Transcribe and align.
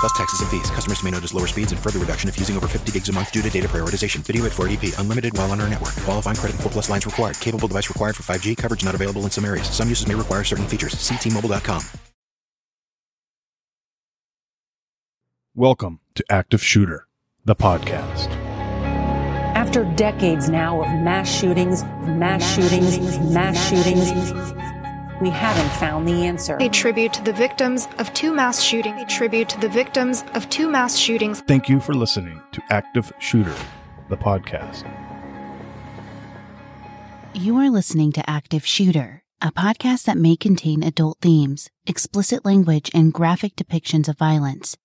Plus 0.00 0.12
taxes 0.12 0.40
and 0.40 0.50
fees. 0.50 0.70
Customers 0.70 1.02
may 1.02 1.10
notice 1.10 1.34
lower 1.34 1.46
speeds 1.46 1.72
and 1.72 1.80
further 1.80 1.98
reduction 1.98 2.28
if 2.28 2.38
using 2.38 2.56
over 2.56 2.68
50 2.68 2.92
gigs 2.92 3.08
a 3.08 3.12
month 3.12 3.32
due 3.32 3.42
to 3.42 3.50
data 3.50 3.68
prioritization. 3.68 4.18
Video 4.18 4.44
at 4.46 4.52
480p. 4.52 4.98
Unlimited 5.00 5.36
while 5.36 5.50
on 5.50 5.60
our 5.60 5.68
network. 5.68 5.94
Qualifying 6.04 6.36
credit 6.36 6.54
and 6.54 6.62
4 6.62 6.72
plus 6.72 6.90
lines 6.90 7.06
required. 7.06 7.38
Capable 7.40 7.68
device 7.68 7.88
required 7.88 8.16
for 8.16 8.22
5G. 8.22 8.56
Coverage 8.56 8.84
not 8.84 8.94
available 8.94 9.22
in 9.22 9.30
some 9.30 9.44
areas. 9.44 9.68
Some 9.68 9.88
uses 9.88 10.06
may 10.06 10.14
require 10.14 10.44
certain 10.44 10.66
features. 10.66 10.94
Ctmobile.com. 10.94 11.82
Welcome 15.54 16.00
to 16.14 16.24
Active 16.28 16.62
Shooter, 16.62 17.06
the 17.46 17.56
podcast. 17.56 18.28
After 19.56 19.84
decades 19.94 20.50
now 20.50 20.82
of 20.82 20.88
mass 21.00 21.34
shootings, 21.34 21.82
mass 21.82 22.44
shootings, 22.54 22.98
mass 23.20 23.56
shootings, 23.66 24.10
we 25.20 25.30
haven't 25.30 25.70
found 25.78 26.06
the 26.06 26.26
answer. 26.26 26.56
A 26.60 26.68
tribute 26.68 27.12
to 27.14 27.22
the 27.22 27.32
victims 27.32 27.88
of 27.98 28.12
two 28.12 28.34
mass 28.34 28.62
shootings. 28.62 29.02
A 29.02 29.06
tribute 29.06 29.48
to 29.50 29.60
the 29.60 29.68
victims 29.68 30.24
of 30.34 30.48
two 30.50 30.68
mass 30.68 30.96
shootings. 30.96 31.40
Thank 31.42 31.68
you 31.68 31.80
for 31.80 31.94
listening 31.94 32.40
to 32.52 32.62
Active 32.70 33.12
Shooter, 33.18 33.54
the 34.08 34.16
podcast. 34.16 34.84
You 37.34 37.56
are 37.58 37.70
listening 37.70 38.12
to 38.12 38.30
Active 38.30 38.66
Shooter, 38.66 39.22
a 39.42 39.52
podcast 39.52 40.04
that 40.04 40.16
may 40.16 40.36
contain 40.36 40.82
adult 40.82 41.18
themes, 41.20 41.68
explicit 41.86 42.44
language, 42.44 42.90
and 42.94 43.12
graphic 43.12 43.56
depictions 43.56 44.08
of 44.08 44.18
violence. 44.18 44.76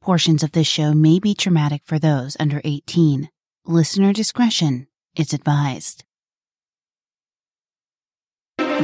Portions 0.00 0.42
of 0.42 0.52
this 0.52 0.66
show 0.66 0.94
may 0.94 1.20
be 1.20 1.34
traumatic 1.34 1.82
for 1.84 1.98
those 1.98 2.36
under 2.40 2.60
18. 2.64 3.30
Listener 3.66 4.12
discretion 4.12 4.88
is 5.16 5.32
advised. 5.32 6.04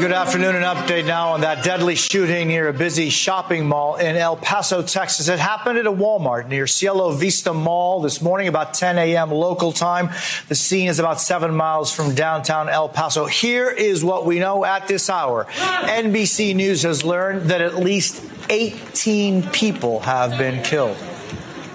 Good 0.01 0.13
afternoon. 0.13 0.55
An 0.55 0.63
update 0.63 1.07
now 1.07 1.31
on 1.31 1.41
that 1.41 1.65
deadly 1.65 1.97
shooting 1.97 2.47
near 2.47 2.69
a 2.69 2.73
busy 2.73 3.11
shopping 3.11 3.67
mall 3.67 3.97
in 3.97 4.15
El 4.15 4.37
Paso, 4.37 4.81
Texas. 4.81 5.27
It 5.27 5.41
happened 5.41 5.77
at 5.77 5.87
a 5.87 5.93
Walmart 5.93 6.47
near 6.47 6.69
Cielo 6.69 7.11
Vista 7.11 7.53
Mall 7.53 8.01
this 8.01 8.23
morning 8.23 8.47
about 8.47 8.75
10 8.75 8.97
a.m. 8.97 9.33
local 9.33 9.73
time. 9.73 10.11
The 10.47 10.55
scene 10.55 10.89
is 10.89 11.01
about 11.01 11.21
seven 11.21 11.53
miles 11.53 11.93
from 11.93 12.15
downtown 12.15 12.69
El 12.69 12.89
Paso. 12.89 13.27
Here 13.27 13.69
is 13.69 14.05
what 14.05 14.25
we 14.25 14.39
know 14.39 14.65
at 14.65 14.87
this 14.87 15.11
hour. 15.11 15.47
NBC 15.47 16.55
News 16.55 16.85
has 16.85 17.03
learned 17.05 17.51
that 17.51 17.61
at 17.61 17.75
least 17.75 18.25
18 18.51 19.51
people 19.51 19.99
have 20.01 20.39
been 20.39 20.63
killed. 20.63 20.97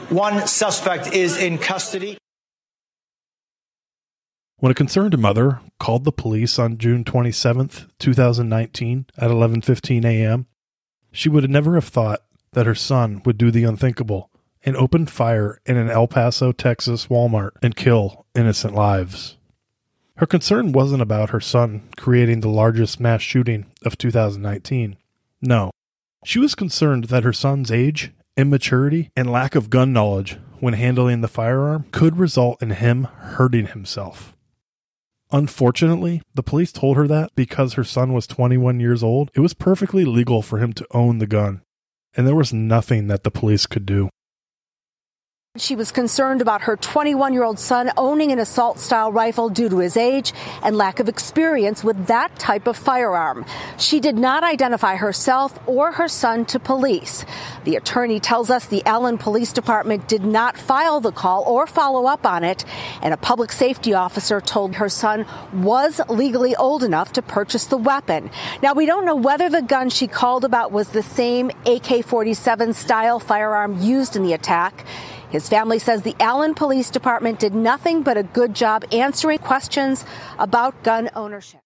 One 0.09 0.47
suspect 0.47 1.11
is 1.11 1.37
in 1.37 1.57
custody. 1.57 2.17
When 4.63 4.71
a 4.71 4.75
concerned 4.75 5.19
mother 5.19 5.59
called 5.77 6.05
the 6.05 6.13
police 6.13 6.57
on 6.57 6.77
June 6.77 7.03
27th, 7.03 7.89
2019 7.99 9.07
at 9.17 9.29
11:15 9.29 10.05
a.m., 10.05 10.47
she 11.11 11.27
would 11.27 11.49
never 11.49 11.75
have 11.75 11.83
thought 11.83 12.21
that 12.53 12.65
her 12.65 12.73
son 12.73 13.21
would 13.25 13.37
do 13.37 13.51
the 13.51 13.65
unthinkable 13.65 14.31
and 14.63 14.77
open 14.77 15.05
fire 15.05 15.59
in 15.65 15.75
an 15.75 15.89
El 15.89 16.07
Paso, 16.07 16.53
Texas 16.53 17.07
Walmart 17.07 17.51
and 17.61 17.75
kill 17.75 18.25
innocent 18.33 18.73
lives. 18.73 19.35
Her 20.15 20.25
concern 20.25 20.71
wasn't 20.71 21.01
about 21.01 21.31
her 21.31 21.41
son 21.41 21.89
creating 21.97 22.39
the 22.39 22.47
largest 22.47 23.01
mass 23.01 23.21
shooting 23.21 23.65
of 23.83 23.97
2019. 23.97 24.95
No. 25.41 25.71
She 26.23 26.39
was 26.39 26.55
concerned 26.55 27.09
that 27.09 27.25
her 27.25 27.33
son's 27.33 27.69
age, 27.69 28.13
immaturity, 28.37 29.11
and 29.13 29.29
lack 29.29 29.55
of 29.55 29.69
gun 29.69 29.91
knowledge 29.91 30.37
when 30.61 30.75
handling 30.75 31.19
the 31.19 31.27
firearm 31.27 31.83
could 31.91 32.15
result 32.15 32.63
in 32.63 32.69
him 32.69 33.03
hurting 33.03 33.67
himself. 33.67 34.33
Unfortunately, 35.33 36.21
the 36.35 36.43
police 36.43 36.71
told 36.71 36.95
her 36.95 37.07
that 37.07 37.31
because 37.35 37.73
her 37.73 37.83
son 37.83 38.13
was 38.13 38.27
21 38.27 38.79
years 38.79 39.01
old, 39.01 39.31
it 39.33 39.39
was 39.39 39.55
perfectly 39.55 40.05
legal 40.05 40.43
for 40.43 40.59
him 40.59 40.71
to 40.73 40.85
own 40.91 41.17
the 41.17 41.25
gun, 41.25 41.63
and 42.15 42.27
there 42.27 42.35
was 42.35 42.53
nothing 42.53 43.07
that 43.07 43.23
the 43.23 43.31
police 43.31 43.65
could 43.65 43.87
do. 43.87 44.09
She 45.55 45.75
was 45.75 45.91
concerned 45.91 46.41
about 46.41 46.63
her 46.63 46.75
21 46.75 47.31
year 47.31 47.43
old 47.43 47.59
son 47.59 47.91
owning 47.95 48.31
an 48.31 48.39
assault 48.39 48.79
style 48.79 49.11
rifle 49.11 49.49
due 49.49 49.69
to 49.69 49.77
his 49.77 49.95
age 49.95 50.33
and 50.63 50.75
lack 50.75 50.99
of 50.99 51.07
experience 51.07 51.83
with 51.83 52.07
that 52.07 52.35
type 52.39 52.65
of 52.65 52.75
firearm. 52.75 53.45
She 53.77 53.99
did 53.99 54.17
not 54.17 54.43
identify 54.43 54.95
herself 54.95 55.59
or 55.67 55.91
her 55.91 56.07
son 56.07 56.45
to 56.45 56.59
police. 56.59 57.23
The 57.65 57.75
attorney 57.75 58.19
tells 58.19 58.49
us 58.49 58.65
the 58.65 58.83
Allen 58.87 59.19
Police 59.19 59.53
Department 59.53 60.07
did 60.07 60.25
not 60.25 60.57
file 60.57 60.99
the 61.01 61.11
call 61.11 61.43
or 61.43 61.67
follow 61.67 62.07
up 62.07 62.25
on 62.25 62.43
it, 62.43 62.65
and 63.03 63.13
a 63.13 63.17
public 63.17 63.51
safety 63.51 63.93
officer 63.93 64.41
told 64.41 64.77
her 64.77 64.89
son 64.89 65.23
was 65.53 66.01
legally 66.09 66.55
old 66.55 66.83
enough 66.83 67.13
to 67.13 67.21
purchase 67.21 67.65
the 67.65 67.77
weapon. 67.77 68.31
Now, 68.63 68.73
we 68.73 68.87
don't 68.87 69.05
know 69.05 69.15
whether 69.15 69.49
the 69.49 69.61
gun 69.61 69.91
she 69.91 70.07
called 70.07 70.45
about 70.45 70.71
was 70.71 70.89
the 70.89 71.03
same 71.03 71.51
AK 71.67 72.03
47 72.03 72.73
style 72.73 73.19
firearm 73.19 73.79
used 73.79 74.15
in 74.15 74.23
the 74.23 74.33
attack. 74.33 74.83
His 75.33 75.49
family 75.49 75.79
says 75.79 76.03
the 76.03 76.15
Allen 76.19 76.53
Police 76.53 76.91
Department 76.91 77.39
did 77.39 77.55
nothing 77.55 78.03
but 78.03 78.17
a 78.17 78.23
good 78.23 78.53
job 78.53 78.85
answering 78.91 79.39
questions 79.39 80.05
about 80.37 80.83
gun 80.83 81.09
ownership. 81.15 81.59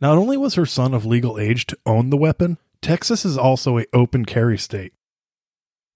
Not 0.00 0.18
only 0.18 0.36
was 0.36 0.56
her 0.56 0.66
son 0.66 0.92
of 0.92 1.06
legal 1.06 1.38
age 1.38 1.66
to 1.66 1.78
own 1.86 2.10
the 2.10 2.16
weapon, 2.16 2.58
Texas 2.82 3.24
is 3.24 3.38
also 3.38 3.78
a 3.78 3.86
open 3.92 4.24
carry 4.24 4.58
state. 4.58 4.92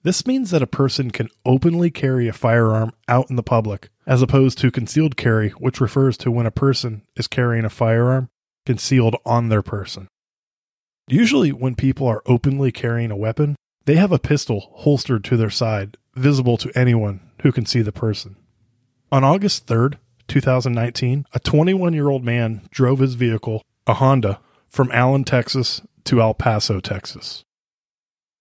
This 0.05 0.25
means 0.25 0.53
that 0.53 0.63
a 0.63 0.69
person 0.69 1.11
can 1.11 1.31
openly 1.45 1.91
carry 1.91 2.29
a 2.29 2.33
firearm 2.33 2.93
out 3.09 3.29
in 3.29 3.35
the 3.35 3.43
public, 3.43 3.91
as 4.07 4.23
opposed 4.23 4.59
to 4.59 4.71
concealed 4.71 5.17
carry, 5.17 5.49
which 5.51 5.81
refers 5.81 6.17
to 6.19 6.31
when 6.31 6.47
a 6.47 6.53
person 6.53 7.03
is 7.17 7.27
carrying 7.27 7.65
a 7.65 7.71
firearm 7.71 8.29
concealed 8.67 9.17
on 9.27 9.49
their 9.49 9.63
person. 9.63 10.07
Usually, 11.09 11.51
when 11.51 11.75
people 11.75 12.07
are 12.07 12.23
openly 12.25 12.71
carrying 12.71 13.11
a 13.11 13.17
weapon, 13.17 13.57
they 13.85 13.97
have 13.97 14.13
a 14.13 14.19
pistol 14.19 14.71
holstered 14.75 15.25
to 15.25 15.37
their 15.37 15.51
side 15.51 15.97
visible 16.15 16.57
to 16.59 16.79
anyone 16.79 17.21
who 17.43 17.53
can 17.53 17.67
see 17.67 17.83
the 17.83 17.93
person. 17.93 18.37
On 19.11 19.25
August 19.25 19.67
3rd, 19.67 19.97
2019, 20.29 21.27
a 21.33 21.41
21 21.41 21.93
year 21.93 22.09
old 22.09 22.25
man 22.25 22.63
drove 22.71 23.01
his 23.01 23.15
vehicle, 23.15 23.63
a 23.87 23.95
Honda, 23.95 24.41
from 24.69 24.91
Allen, 24.93 25.25
Texas 25.25 25.83
to 26.05 26.21
El 26.21 26.35
Paso, 26.35 26.81
Texas. 26.81 27.45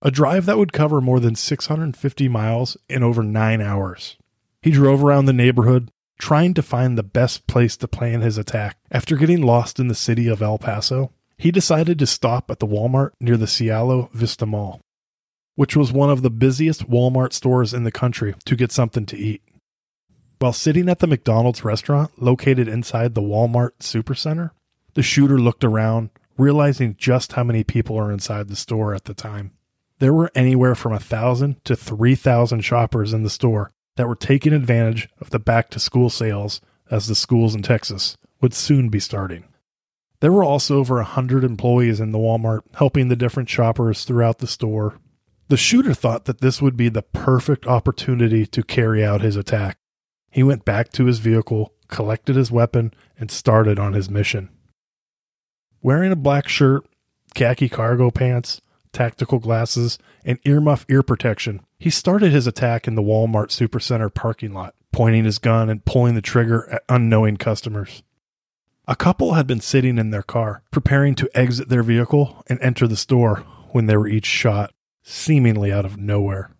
A 0.02 0.12
drive 0.12 0.46
that 0.46 0.58
would 0.58 0.74
cover 0.74 1.02
more 1.02 1.20
than 1.20 1.36
650 1.36 2.28
miles 2.28 2.78
in 2.90 3.04
over 3.04 3.22
nine 3.22 3.62
hours. 3.62 4.18
He 4.62 4.72
drove 4.72 5.04
around 5.04 5.26
the 5.26 5.34
neighborhood, 5.34 5.92
trying 6.18 6.54
to 6.54 6.62
find 6.62 6.98
the 6.98 7.04
best 7.04 7.48
place 7.48 7.76
to 7.78 7.88
plan 7.88 8.22
his 8.22 8.38
attack. 8.38 8.78
After 8.92 9.16
getting 9.16 9.42
lost 9.42 9.80
in 9.80 9.88
the 9.88 9.96
city 9.96 10.28
of 10.28 10.42
El 10.42 10.58
Paso, 10.58 11.12
he 11.38 11.52
decided 11.52 12.00
to 12.00 12.08
stop 12.08 12.50
at 12.50 12.60
the 12.60 12.68
Walmart 12.68 13.12
near 13.20 13.38
the 13.38 13.48
Cielo 13.48 14.10
Vista 14.14 14.46
Mall 14.46 14.82
which 15.56 15.76
was 15.76 15.92
one 15.92 16.10
of 16.10 16.22
the 16.22 16.30
busiest 16.30 16.90
Walmart 16.90 17.34
stores 17.34 17.74
in 17.74 17.84
the 17.84 17.92
country, 17.92 18.36
to 18.46 18.56
get 18.56 18.72
something 18.72 19.06
to 19.08 19.18
eat. 19.18 19.42
While 20.40 20.54
sitting 20.54 20.90
at 20.90 21.00
the 21.00 21.08
McDonald's 21.08 21.64
restaurant 21.64 22.22
located 22.22 22.68
inside 22.68 23.14
the 23.14 23.22
Walmart 23.22 23.72
Supercenter, 23.80 24.52
the 24.96 25.04
shooter 25.04 25.38
looked 25.38 25.64
around, 25.64 26.10
realizing 26.38 26.96
just 26.98 27.34
how 27.34 27.44
many 27.44 27.64
people 27.64 27.98
are 27.98 28.12
inside 28.12 28.48
the 28.48 28.56
store 28.56 28.96
at 28.96 29.06
the 29.06 29.14
time. 29.14 29.52
There 30.00 30.14
were 30.14 30.32
anywhere 30.34 30.74
from 30.74 30.94
a 30.94 31.00
thousand 31.00 31.64
to 31.66 31.76
three 31.76 32.16
thousand 32.16 32.62
shoppers 32.62 33.14
in 33.14 33.22
the 33.22 33.30
store 33.30 33.70
that 33.98 34.08
were 34.08 34.16
taking 34.16 34.52
advantage 34.52 35.08
of 35.20 35.30
the 35.30 35.38
back 35.38 35.70
to 35.70 35.80
school 35.80 36.10
sales 36.10 36.60
as 36.90 37.06
the 37.06 37.14
schools 37.14 37.54
in 37.54 37.62
Texas 37.62 38.18
would 38.42 38.56
soon 38.56 38.90
be 38.90 39.00
starting. 39.00 39.44
There 40.22 40.32
were 40.32 40.44
also 40.44 40.78
over 40.78 41.00
a 41.00 41.04
hundred 41.04 41.44
employees 41.44 42.00
in 42.00 42.12
the 42.12 42.18
Walmart 42.18 42.62
helping 42.74 43.10
the 43.10 43.16
different 43.16 43.50
shoppers 43.50 44.04
throughout 44.04 44.40
the 44.40 44.48
store 44.48 44.98
the 45.52 45.58
shooter 45.58 45.94
thought 45.94 46.24
that 46.24 46.40
this 46.40 46.62
would 46.62 46.78
be 46.78 46.88
the 46.88 47.02
perfect 47.02 47.68
opportunity 47.68 48.46
to 48.46 48.64
carry 48.64 49.04
out 49.04 49.20
his 49.20 49.36
attack. 49.36 49.78
He 50.30 50.44
went 50.44 50.64
back 50.64 50.94
to 50.94 51.08
his 51.08 51.20
vehicle, 51.20 51.74
collected 51.90 52.38
his 52.38 52.50
weapon, 52.50 52.94
and 53.20 53.30
started 53.30 53.78
on 53.78 53.92
his 53.92 54.10
mission. 54.10 54.48
Wearing 55.82 56.14
a 56.14 56.16
black 56.16 56.48
shirt, 56.48 56.86
khaki 57.36 57.68
cargo 57.68 58.12
pants, 58.12 58.62
tactical 58.94 59.40
glasses, 59.40 60.00
and 60.24 60.42
earmuff 60.44 60.86
ear 60.88 61.04
protection, 61.04 61.60
he 61.78 61.90
started 61.90 62.32
his 62.32 62.48
attack 62.48 62.88
in 62.88 62.96
the 62.96 63.04
Walmart 63.04 63.50
Supercenter 63.50 64.14
parking 64.14 64.54
lot, 64.54 64.74
pointing 64.94 65.26
his 65.26 65.38
gun 65.38 65.70
and 65.70 65.84
pulling 65.84 66.16
the 66.16 66.22
trigger 66.22 66.70
at 66.72 66.84
unknowing 66.88 67.36
customers. 67.36 68.04
A 68.88 68.96
couple 68.96 69.34
had 69.34 69.48
been 69.48 69.60
sitting 69.60 69.98
in 69.98 70.12
their 70.12 70.24
car, 70.24 70.64
preparing 70.72 71.14
to 71.16 71.30
exit 71.38 71.68
their 71.68 71.84
vehicle 71.84 72.42
and 72.48 72.58
enter 72.62 72.88
the 72.88 72.96
store 72.96 73.44
when 73.72 73.88
they 73.88 73.98
were 73.98 74.08
each 74.08 74.26
shot 74.26 74.72
seemingly 75.04 75.72
out 75.72 75.86
of 75.86 75.98
nowhere. 75.98 76.52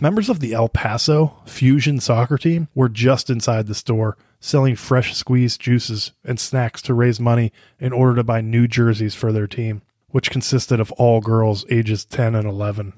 Members 0.00 0.28
of 0.28 0.40
the 0.40 0.54
El 0.54 0.68
Paso 0.68 1.36
Fusion 1.46 2.00
soccer 2.00 2.38
team 2.38 2.68
were 2.74 2.88
just 2.88 3.28
inside 3.28 3.66
the 3.66 3.74
store 3.74 4.16
selling 4.40 4.74
fresh 4.74 5.14
squeezed 5.14 5.60
juices 5.60 6.12
and 6.24 6.40
snacks 6.40 6.80
to 6.82 6.94
raise 6.94 7.20
money 7.20 7.52
in 7.78 7.92
order 7.92 8.14
to 8.16 8.24
buy 8.24 8.40
new 8.40 8.66
jerseys 8.66 9.14
for 9.14 9.32
their 9.32 9.46
team. 9.46 9.82
which 10.10 10.30
consisted 10.30 10.80
of 10.80 10.92
all 10.92 11.20
girls 11.20 11.64
ages 11.70 12.04
10 12.04 12.34
and 12.34 12.46
11. 12.46 12.92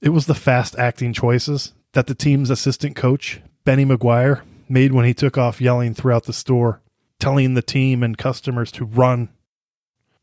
It 0.00 0.10
was 0.10 0.26
the 0.26 0.34
fast 0.34 0.76
acting 0.78 1.12
choices 1.12 1.72
that 1.92 2.06
the 2.06 2.14
team's 2.14 2.50
assistant 2.50 2.96
coach, 2.96 3.40
Benny 3.64 3.84
McGuire, 3.84 4.42
made 4.68 4.92
when 4.92 5.04
he 5.04 5.14
took 5.14 5.38
off 5.38 5.60
yelling 5.60 5.94
throughout 5.94 6.24
the 6.24 6.32
store, 6.32 6.80
telling 7.18 7.54
the 7.54 7.62
team 7.62 8.02
and 8.02 8.18
customers 8.18 8.70
to 8.72 8.84
run. 8.84 9.28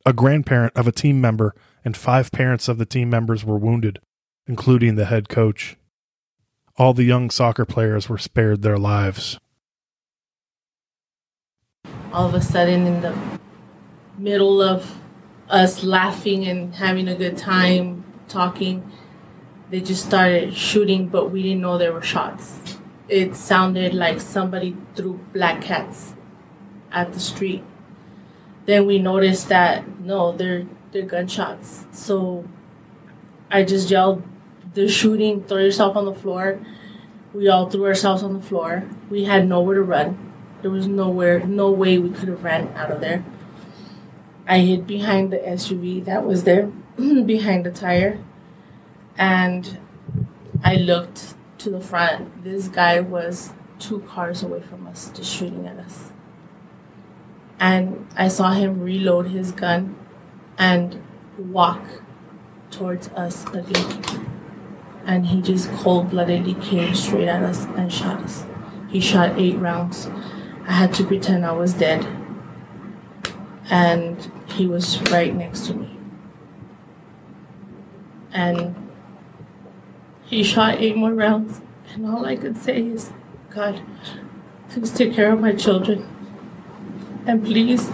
A 0.05 0.11
grandparent 0.11 0.73
of 0.75 0.85
a 0.85 0.91
team 0.91 1.21
member 1.21 1.55
and 1.85 1.95
five 1.95 2.31
parents 2.31 2.67
of 2.67 2.77
the 2.77 2.85
team 2.85 3.09
members 3.09 3.45
were 3.45 3.57
wounded, 3.57 3.99
including 4.47 4.95
the 4.95 5.05
head 5.05 5.29
coach. 5.29 5.77
All 6.75 6.93
the 6.93 7.05
young 7.05 7.29
soccer 7.29 7.65
players 7.65 8.09
were 8.09 8.17
spared 8.17 8.63
their 8.63 8.77
lives. 8.77 9.39
All 12.11 12.27
of 12.27 12.33
a 12.33 12.41
sudden, 12.41 12.85
in 12.85 13.01
the 13.01 13.15
middle 14.17 14.61
of 14.61 14.97
us 15.49 15.83
laughing 15.83 16.45
and 16.45 16.75
having 16.75 17.07
a 17.07 17.15
good 17.15 17.37
time, 17.37 18.03
talking, 18.27 18.91
they 19.69 19.79
just 19.79 20.05
started 20.05 20.53
shooting, 20.53 21.07
but 21.07 21.31
we 21.31 21.43
didn't 21.43 21.61
know 21.61 21.77
there 21.77 21.93
were 21.93 22.01
shots. 22.01 22.77
It 23.07 23.35
sounded 23.35 23.93
like 23.93 24.19
somebody 24.19 24.75
threw 24.95 25.19
black 25.31 25.61
cats 25.61 26.13
at 26.91 27.13
the 27.13 27.19
street. 27.19 27.63
Then 28.65 28.85
we 28.85 28.99
noticed 28.99 29.49
that 29.49 29.99
no, 29.99 30.31
they're 30.31 30.65
they're 30.91 31.03
gunshots. 31.03 31.85
So 31.91 32.45
I 33.51 33.63
just 33.63 33.89
yelled, 33.89 34.23
"They're 34.73 34.87
shooting! 34.87 35.43
Throw 35.43 35.57
yourself 35.57 35.95
on 35.95 36.05
the 36.05 36.13
floor!" 36.13 36.59
We 37.33 37.49
all 37.49 37.69
threw 37.69 37.85
ourselves 37.85 38.21
on 38.21 38.33
the 38.33 38.41
floor. 38.41 38.83
We 39.09 39.25
had 39.25 39.47
nowhere 39.47 39.75
to 39.75 39.81
run. 39.81 40.31
There 40.61 40.71
was 40.71 40.87
nowhere, 40.87 41.45
no 41.45 41.71
way 41.71 41.97
we 41.97 42.09
could 42.09 42.29
have 42.29 42.43
ran 42.43 42.69
out 42.75 42.89
of 42.89 43.01
there. 43.01 43.25
I 44.47 44.59
hid 44.59 44.87
behind 44.87 45.33
the 45.33 45.37
SUV 45.37 46.05
that 46.05 46.25
was 46.25 46.45
there, 46.45 46.67
behind 46.97 47.65
the 47.65 47.71
tire, 47.71 48.19
and 49.17 49.77
I 50.63 50.75
looked 50.75 51.33
to 51.59 51.69
the 51.69 51.81
front. 51.81 52.45
This 52.45 52.69
guy 52.69 53.01
was 53.01 53.51
two 53.77 53.99
cars 54.07 54.41
away 54.41 54.61
from 54.61 54.87
us, 54.87 55.11
just 55.13 55.29
shooting 55.29 55.67
at 55.67 55.77
us. 55.77 56.12
And 57.63 58.05
I 58.17 58.27
saw 58.27 58.51
him 58.51 58.81
reload 58.81 59.27
his 59.27 59.53
gun 59.53 59.95
and 60.57 61.01
walk 61.37 61.81
towards 62.71 63.07
us 63.09 63.45
again. 63.53 64.03
And 65.05 65.27
he 65.27 65.41
just 65.41 65.71
cold 65.71 66.09
bloodedly 66.09 66.55
came 66.55 66.93
straight 66.93 67.29
at 67.29 67.41
us 67.41 67.63
and 67.77 67.89
shot 67.89 68.19
us. 68.19 68.45
He 68.89 68.99
shot 68.99 69.39
eight 69.39 69.55
rounds. 69.55 70.09
I 70.67 70.73
had 70.73 70.93
to 70.95 71.05
pretend 71.05 71.45
I 71.45 71.53
was 71.53 71.73
dead. 71.73 72.05
And 73.69 74.29
he 74.45 74.67
was 74.67 75.01
right 75.03 75.33
next 75.33 75.67
to 75.67 75.73
me. 75.73 75.97
And 78.33 78.75
he 80.25 80.43
shot 80.43 80.81
eight 80.81 80.97
more 80.97 81.13
rounds. 81.13 81.61
And 81.93 82.05
all 82.05 82.25
I 82.25 82.35
could 82.35 82.57
say 82.57 82.81
is, 82.81 83.13
God, 83.49 83.81
please 84.67 84.91
take 84.91 85.13
care 85.13 85.31
of 85.31 85.39
my 85.39 85.53
children. 85.53 86.09
And 87.25 87.43
please 87.43 87.87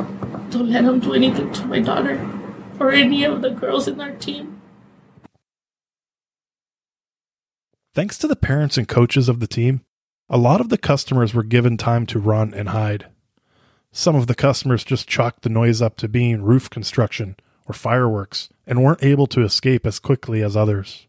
don't 0.50 0.70
let 0.70 0.84
him 0.84 1.00
do 1.00 1.14
anything 1.14 1.52
to 1.54 1.66
my 1.66 1.80
daughter 1.80 2.28
or 2.80 2.92
any 2.92 3.24
of 3.24 3.42
the 3.42 3.52
girls 3.52 3.88
in 3.88 4.02
our 4.02 4.12
team. 4.12 4.60
Thanks 7.94 8.18
to 8.20 8.28
the 8.28 8.36
parents 8.36 8.78
and 8.78 8.88
coaches 8.88 9.30
of 9.30 9.40
the 9.40 9.48
team, 9.48 9.82
a 10.30 10.38
lot 10.38 10.62
of 10.62 10.70
the 10.70 10.78
customers 10.78 11.34
were 11.34 11.44
given 11.44 11.78
time 11.78 12.06
to 12.08 12.20
run 12.20 12.54
and 12.54 12.70
hide. 12.70 13.08
Some 13.92 14.16
of 14.16 14.28
the 14.28 14.36
customers 14.36 14.84
just 14.84 15.08
chalked 15.08 15.42
the 15.42 15.50
noise 15.50 15.82
up 15.82 15.98
to 15.98 16.08
being 16.08 16.44
roof 16.44 16.70
construction 16.70 17.36
or 17.68 17.74
fireworks 17.74 18.50
and 18.66 18.84
weren't 18.84 19.04
able 19.04 19.28
to 19.28 19.44
escape 19.44 19.86
as 19.86 20.00
quickly 20.00 20.42
as 20.42 20.56
others. 20.56 21.08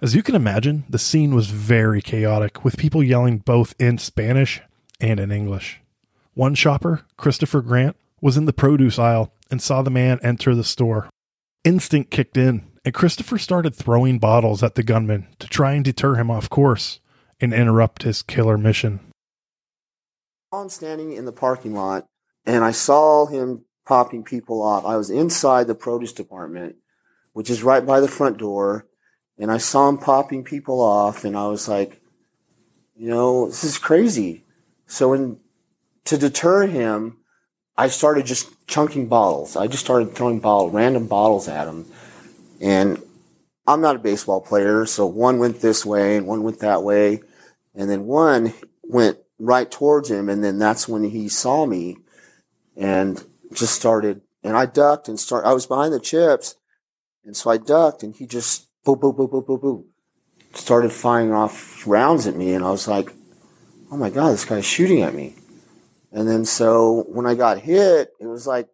As 0.00 0.14
you 0.14 0.22
can 0.22 0.34
imagine, 0.34 0.84
the 0.88 0.98
scene 0.98 1.34
was 1.34 1.48
very 1.50 2.02
chaotic, 2.02 2.64
with 2.64 2.76
people 2.76 3.02
yelling 3.02 3.38
both 3.38 3.74
in 3.78 3.98
Spanish 3.98 4.60
and 5.00 5.18
in 5.18 5.32
English. 5.32 5.80
One 6.34 6.54
shopper, 6.54 7.02
Christopher 7.16 7.62
Grant, 7.62 7.96
was 8.20 8.36
in 8.36 8.46
the 8.46 8.52
produce 8.52 8.98
aisle 8.98 9.32
and 9.50 9.62
saw 9.62 9.82
the 9.82 9.90
man 9.90 10.18
enter 10.22 10.54
the 10.54 10.64
store. 10.64 11.08
Instinct 11.62 12.10
kicked 12.10 12.36
in, 12.36 12.66
and 12.84 12.92
Christopher 12.92 13.38
started 13.38 13.74
throwing 13.74 14.18
bottles 14.18 14.62
at 14.62 14.74
the 14.74 14.82
gunman 14.82 15.28
to 15.38 15.46
try 15.46 15.72
and 15.74 15.84
deter 15.84 16.16
him 16.16 16.30
off 16.30 16.50
course 16.50 17.00
and 17.40 17.54
interrupt 17.54 18.02
his 18.02 18.22
killer 18.22 18.58
mission. 18.58 19.00
I'm 20.52 20.68
standing 20.68 21.12
in 21.12 21.24
the 21.24 21.32
parking 21.32 21.74
lot 21.74 22.06
and 22.44 22.64
I 22.64 22.70
saw 22.72 23.26
him 23.26 23.64
popping 23.86 24.24
people 24.24 24.62
off. 24.62 24.84
I 24.84 24.96
was 24.96 25.10
inside 25.10 25.66
the 25.66 25.74
produce 25.74 26.12
department, 26.12 26.76
which 27.32 27.50
is 27.50 27.62
right 27.62 27.84
by 27.84 28.00
the 28.00 28.08
front 28.08 28.38
door, 28.38 28.86
and 29.38 29.50
I 29.50 29.58
saw 29.58 29.88
him 29.88 29.98
popping 29.98 30.44
people 30.44 30.80
off 30.80 31.24
and 31.24 31.36
I 31.36 31.46
was 31.46 31.68
like, 31.68 32.00
you 32.96 33.08
know, 33.08 33.46
this 33.46 33.64
is 33.64 33.78
crazy. 33.78 34.44
So 34.86 35.12
in, 35.12 35.40
to 36.04 36.18
deter 36.18 36.66
him, 36.66 37.18
I 37.76 37.88
started 37.88 38.26
just 38.26 38.66
chunking 38.66 39.08
bottles. 39.08 39.56
I 39.56 39.66
just 39.66 39.84
started 39.84 40.14
throwing 40.14 40.40
bottle, 40.40 40.70
random 40.70 41.06
bottles 41.06 41.48
at 41.48 41.66
him. 41.66 41.86
And 42.60 43.02
I'm 43.66 43.80
not 43.80 43.96
a 43.96 44.00
baseball 44.00 44.40
player, 44.40 44.86
so 44.86 45.06
one 45.06 45.38
went 45.38 45.60
this 45.60 45.84
way 45.84 46.16
and 46.16 46.26
one 46.26 46.42
went 46.42 46.60
that 46.60 46.82
way. 46.82 47.22
And 47.74 47.90
then 47.90 48.06
one 48.06 48.54
went 48.82 49.18
right 49.38 49.70
towards 49.70 50.10
him. 50.10 50.28
And 50.28 50.44
then 50.44 50.58
that's 50.58 50.86
when 50.86 51.04
he 51.04 51.28
saw 51.28 51.66
me 51.66 51.96
and 52.76 53.22
just 53.52 53.74
started, 53.74 54.20
and 54.42 54.56
I 54.56 54.66
ducked 54.66 55.08
and 55.08 55.18
start, 55.18 55.44
I 55.44 55.52
was 55.52 55.66
behind 55.66 55.92
the 55.92 56.00
chips. 56.00 56.56
And 57.24 57.36
so 57.36 57.50
I 57.50 57.56
ducked 57.56 58.02
and 58.02 58.14
he 58.14 58.26
just 58.26 58.68
boop, 58.86 59.00
boop, 59.00 59.16
boop, 59.16 59.30
boop, 59.30 59.46
boop, 59.46 59.60
boop, 59.62 59.84
started 60.52 60.92
firing 60.92 61.32
off 61.32 61.86
rounds 61.86 62.26
at 62.26 62.36
me. 62.36 62.52
And 62.52 62.64
I 62.64 62.70
was 62.70 62.86
like, 62.86 63.10
oh 63.90 63.96
my 63.96 64.10
God, 64.10 64.32
this 64.32 64.44
guy's 64.44 64.66
shooting 64.66 65.02
at 65.02 65.14
me. 65.14 65.34
And 66.14 66.28
then 66.28 66.44
so 66.44 67.04
when 67.08 67.26
I 67.26 67.34
got 67.34 67.58
hit, 67.58 68.12
it 68.20 68.26
was 68.26 68.46
like, 68.46 68.66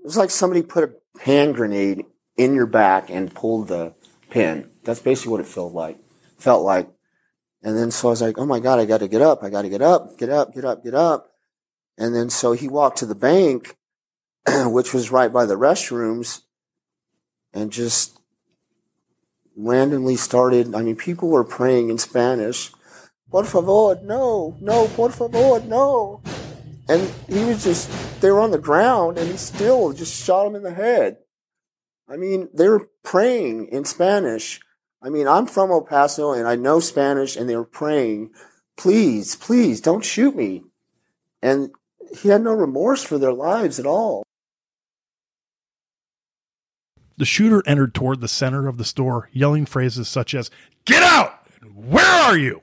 it 0.00 0.04
was 0.04 0.16
like 0.16 0.30
somebody 0.30 0.60
put 0.62 0.84
a 0.84 1.20
hand 1.20 1.54
grenade 1.54 2.04
in 2.36 2.54
your 2.54 2.66
back 2.66 3.08
and 3.08 3.32
pulled 3.32 3.68
the 3.68 3.94
pin. 4.28 4.68
That's 4.82 4.98
basically 4.98 5.30
what 5.30 5.40
it 5.40 5.46
felt 5.46 5.72
like. 5.72 5.98
Felt 6.36 6.64
like. 6.64 6.88
And 7.62 7.78
then 7.78 7.92
so 7.92 8.08
I 8.08 8.10
was 8.10 8.20
like, 8.20 8.38
oh 8.38 8.44
my 8.44 8.58
God, 8.58 8.80
I 8.80 8.86
got 8.86 8.98
to 8.98 9.08
get 9.08 9.22
up. 9.22 9.44
I 9.44 9.50
got 9.50 9.62
to 9.62 9.68
get 9.68 9.82
up, 9.82 10.18
get 10.18 10.30
up, 10.30 10.52
get 10.52 10.64
up, 10.64 10.82
get 10.82 10.94
up. 10.94 11.28
And 11.96 12.12
then 12.12 12.28
so 12.28 12.52
he 12.52 12.66
walked 12.66 12.98
to 12.98 13.06
the 13.06 13.14
bank, 13.14 13.76
which 14.48 14.92
was 14.92 15.12
right 15.12 15.32
by 15.32 15.46
the 15.46 15.54
restrooms, 15.54 16.40
and 17.54 17.70
just 17.70 18.18
randomly 19.56 20.16
started. 20.16 20.74
I 20.74 20.82
mean, 20.82 20.96
people 20.96 21.28
were 21.28 21.44
praying 21.44 21.88
in 21.88 21.98
Spanish. 21.98 22.72
Por 23.32 23.46
favor, 23.46 23.98
no, 24.04 24.58
no, 24.60 24.88
por 24.88 25.10
favor, 25.10 25.58
no. 25.66 26.20
And 26.86 27.10
he 27.26 27.42
was 27.44 27.64
just, 27.64 28.20
they 28.20 28.30
were 28.30 28.40
on 28.40 28.50
the 28.50 28.58
ground 28.58 29.16
and 29.16 29.26
he 29.26 29.38
still 29.38 29.94
just 29.94 30.22
shot 30.22 30.46
him 30.46 30.54
in 30.54 30.62
the 30.62 30.74
head. 30.74 31.16
I 32.06 32.18
mean, 32.18 32.50
they 32.52 32.68
were 32.68 32.90
praying 33.02 33.68
in 33.68 33.86
Spanish. 33.86 34.60
I 35.02 35.08
mean, 35.08 35.26
I'm 35.26 35.46
from 35.46 35.70
El 35.70 35.80
Paso 35.80 36.32
and 36.32 36.46
I 36.46 36.56
know 36.56 36.78
Spanish 36.78 37.34
and 37.34 37.48
they 37.48 37.56
were 37.56 37.64
praying, 37.64 38.32
please, 38.76 39.34
please 39.34 39.80
don't 39.80 40.04
shoot 40.04 40.36
me. 40.36 40.64
And 41.40 41.70
he 42.20 42.28
had 42.28 42.42
no 42.42 42.52
remorse 42.52 43.02
for 43.02 43.16
their 43.16 43.32
lives 43.32 43.80
at 43.80 43.86
all. 43.86 44.24
The 47.16 47.24
shooter 47.24 47.62
entered 47.66 47.94
toward 47.94 48.20
the 48.20 48.28
center 48.28 48.68
of 48.68 48.76
the 48.76 48.84
store, 48.84 49.30
yelling 49.32 49.64
phrases 49.64 50.06
such 50.06 50.34
as, 50.34 50.50
Get 50.84 51.02
out! 51.02 51.46
Where 51.74 52.04
are 52.04 52.36
you? 52.36 52.60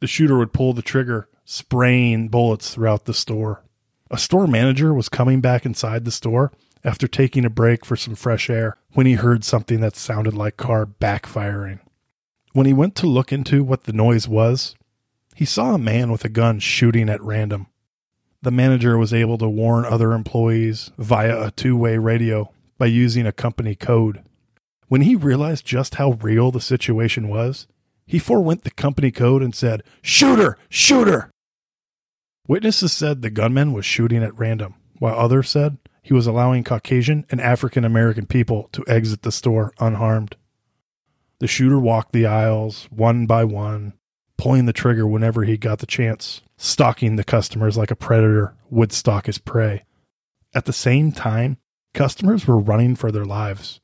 The 0.00 0.06
shooter 0.06 0.38
would 0.38 0.52
pull 0.52 0.72
the 0.72 0.82
trigger, 0.82 1.28
spraying 1.44 2.28
bullets 2.28 2.74
throughout 2.74 3.04
the 3.04 3.14
store. 3.14 3.64
A 4.10 4.18
store 4.18 4.46
manager 4.46 4.94
was 4.94 5.08
coming 5.08 5.40
back 5.40 5.66
inside 5.66 6.04
the 6.04 6.10
store 6.10 6.52
after 6.84 7.08
taking 7.08 7.44
a 7.44 7.50
break 7.50 7.84
for 7.84 7.96
some 7.96 8.14
fresh 8.14 8.48
air 8.48 8.76
when 8.92 9.06
he 9.06 9.14
heard 9.14 9.44
something 9.44 9.80
that 9.80 9.96
sounded 9.96 10.34
like 10.34 10.56
car 10.56 10.86
backfiring. 10.86 11.80
When 12.52 12.66
he 12.66 12.72
went 12.72 12.94
to 12.96 13.06
look 13.06 13.32
into 13.32 13.62
what 13.62 13.84
the 13.84 13.92
noise 13.92 14.26
was, 14.26 14.74
he 15.34 15.44
saw 15.44 15.74
a 15.74 15.78
man 15.78 16.10
with 16.10 16.24
a 16.24 16.28
gun 16.28 16.58
shooting 16.58 17.08
at 17.08 17.22
random. 17.22 17.66
The 18.42 18.50
manager 18.50 18.96
was 18.96 19.12
able 19.12 19.36
to 19.38 19.48
warn 19.48 19.84
other 19.84 20.12
employees 20.12 20.90
via 20.96 21.46
a 21.46 21.50
two 21.50 21.76
way 21.76 21.98
radio 21.98 22.52
by 22.78 22.86
using 22.86 23.26
a 23.26 23.32
company 23.32 23.74
code. 23.74 24.22
When 24.86 25.02
he 25.02 25.16
realized 25.16 25.66
just 25.66 25.96
how 25.96 26.12
real 26.12 26.50
the 26.50 26.60
situation 26.60 27.28
was, 27.28 27.66
he 28.08 28.18
forewent 28.18 28.64
the 28.64 28.70
company 28.70 29.10
code 29.12 29.42
and 29.42 29.54
said, 29.54 29.84
Shooter! 30.00 30.56
Shooter! 30.70 31.30
Witnesses 32.48 32.90
said 32.90 33.20
the 33.20 33.28
gunman 33.28 33.74
was 33.74 33.84
shooting 33.84 34.24
at 34.24 34.36
random, 34.36 34.74
while 34.98 35.16
others 35.16 35.50
said 35.50 35.76
he 36.02 36.14
was 36.14 36.26
allowing 36.26 36.64
Caucasian 36.64 37.26
and 37.30 37.38
African 37.38 37.84
American 37.84 38.24
people 38.24 38.70
to 38.72 38.82
exit 38.88 39.22
the 39.22 39.30
store 39.30 39.74
unharmed. 39.78 40.36
The 41.40 41.46
shooter 41.46 41.78
walked 41.78 42.12
the 42.12 42.24
aisles 42.24 42.88
one 42.90 43.26
by 43.26 43.44
one, 43.44 43.92
pulling 44.38 44.64
the 44.64 44.72
trigger 44.72 45.06
whenever 45.06 45.44
he 45.44 45.58
got 45.58 45.80
the 45.80 45.86
chance, 45.86 46.40
stalking 46.56 47.16
the 47.16 47.24
customers 47.24 47.76
like 47.76 47.90
a 47.90 47.96
predator 47.96 48.54
would 48.70 48.90
stalk 48.90 49.26
his 49.26 49.36
prey. 49.36 49.84
At 50.54 50.64
the 50.64 50.72
same 50.72 51.12
time, 51.12 51.58
customers 51.92 52.46
were 52.46 52.58
running 52.58 52.96
for 52.96 53.12
their 53.12 53.26
lives. 53.26 53.80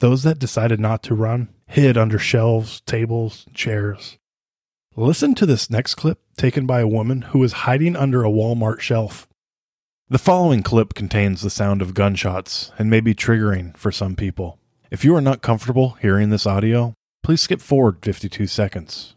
Those 0.00 0.22
that 0.24 0.38
decided 0.38 0.80
not 0.80 1.02
to 1.04 1.14
run 1.14 1.48
hid 1.66 1.96
under 1.96 2.18
shelves, 2.18 2.80
tables, 2.82 3.46
chairs. 3.54 4.18
Listen 4.96 5.34
to 5.34 5.46
this 5.46 5.70
next 5.70 5.96
clip 5.96 6.20
taken 6.36 6.66
by 6.66 6.80
a 6.80 6.88
woman 6.88 7.22
who 7.22 7.38
was 7.38 7.64
hiding 7.64 7.96
under 7.96 8.24
a 8.24 8.30
Walmart 8.30 8.80
shelf. 8.80 9.26
The 10.08 10.18
following 10.18 10.62
clip 10.62 10.94
contains 10.94 11.40
the 11.40 11.50
sound 11.50 11.82
of 11.82 11.94
gunshots 11.94 12.70
and 12.78 12.90
may 12.90 13.00
be 13.00 13.14
triggering 13.14 13.76
for 13.76 13.90
some 13.90 14.14
people. 14.14 14.58
If 14.90 15.04
you 15.04 15.16
are 15.16 15.20
not 15.20 15.42
comfortable 15.42 15.96
hearing 16.00 16.30
this 16.30 16.46
audio, 16.46 16.94
please 17.22 17.40
skip 17.40 17.60
forward 17.60 17.98
52 18.02 18.46
seconds. 18.46 19.13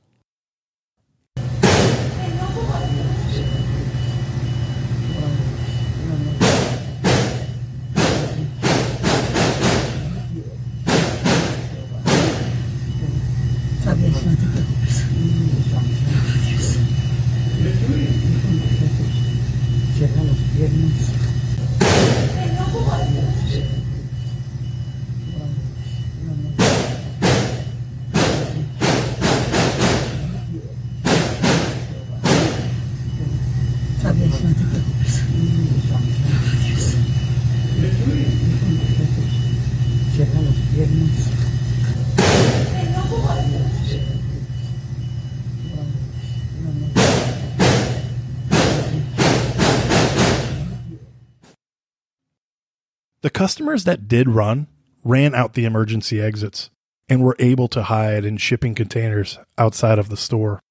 The 53.27 53.31
customers 53.31 53.83
that 53.83 54.07
did 54.07 54.29
run 54.29 54.67
ran 55.03 55.35
out 55.35 55.53
the 55.53 55.65
emergency 55.65 56.21
exits 56.21 56.69
and 57.09 57.21
were 57.21 57.35
able 57.39 57.67
to 57.67 57.83
hide 57.83 58.23
in 58.23 58.37
shipping 58.37 58.73
containers 58.73 59.37
outside 59.57 59.99
of 59.99 60.07
the 60.07 60.15
store. 60.15 60.61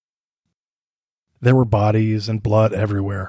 There 1.42 1.54
were 1.54 1.66
bodies 1.66 2.30
and 2.30 2.42
blood 2.42 2.72
everywhere. 2.72 3.28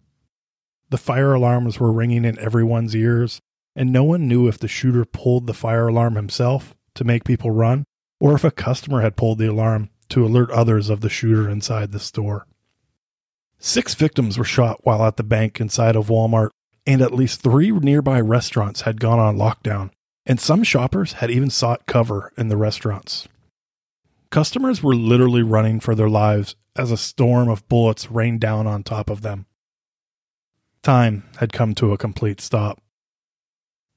The 0.91 0.97
fire 0.97 1.33
alarms 1.33 1.77
were 1.77 1.91
ringing 1.91 2.23
in 2.23 2.39
everyone's 2.39 2.95
ears, 2.95 3.41
and 3.75 3.91
no 3.91 4.05
one 4.05 4.29
knew 4.29 4.47
if 4.47 4.59
the 4.59 4.69
shooter 4.69 5.03
pulled 5.03 5.45
the 5.45 5.53
fire 5.53 5.89
alarm 5.89 6.15
himself 6.15 6.73
to 6.95 7.03
make 7.03 7.25
people 7.25 7.51
run 7.51 7.83
or 8.21 8.33
if 8.33 8.45
a 8.45 8.49
customer 8.49 9.01
had 9.01 9.17
pulled 9.17 9.39
the 9.39 9.51
alarm 9.51 9.89
to 10.07 10.25
alert 10.25 10.49
others 10.51 10.89
of 10.89 11.01
the 11.01 11.09
shooter 11.09 11.49
inside 11.49 11.91
the 11.91 11.99
store. 11.99 12.47
Six 13.59 13.93
victims 13.93 14.37
were 14.37 14.45
shot 14.45 14.85
while 14.85 15.03
at 15.03 15.17
the 15.17 15.21
bank 15.23 15.59
inside 15.59 15.97
of 15.97 16.07
Walmart, 16.07 16.51
and 16.87 17.01
at 17.01 17.13
least 17.13 17.41
three 17.41 17.69
nearby 17.69 18.19
restaurants 18.21 18.81
had 18.81 19.01
gone 19.01 19.19
on 19.19 19.37
lockdown, 19.37 19.91
and 20.25 20.39
some 20.39 20.63
shoppers 20.63 21.13
had 21.13 21.29
even 21.29 21.49
sought 21.49 21.85
cover 21.85 22.31
in 22.37 22.47
the 22.47 22.57
restaurants. 22.57 23.27
Customers 24.31 24.81
were 24.81 24.95
literally 24.95 25.43
running 25.43 25.81
for 25.81 25.93
their 25.93 26.09
lives 26.09 26.55
as 26.77 26.89
a 26.89 26.97
storm 26.97 27.49
of 27.49 27.67
bullets 27.67 28.09
rained 28.09 28.39
down 28.39 28.65
on 28.65 28.83
top 28.83 29.09
of 29.09 29.21
them. 29.21 29.45
Time 30.81 31.23
had 31.37 31.51
come 31.51 31.75
to 31.75 31.91
a 31.91 31.97
complete 31.97 32.39
stop. 32.39 32.81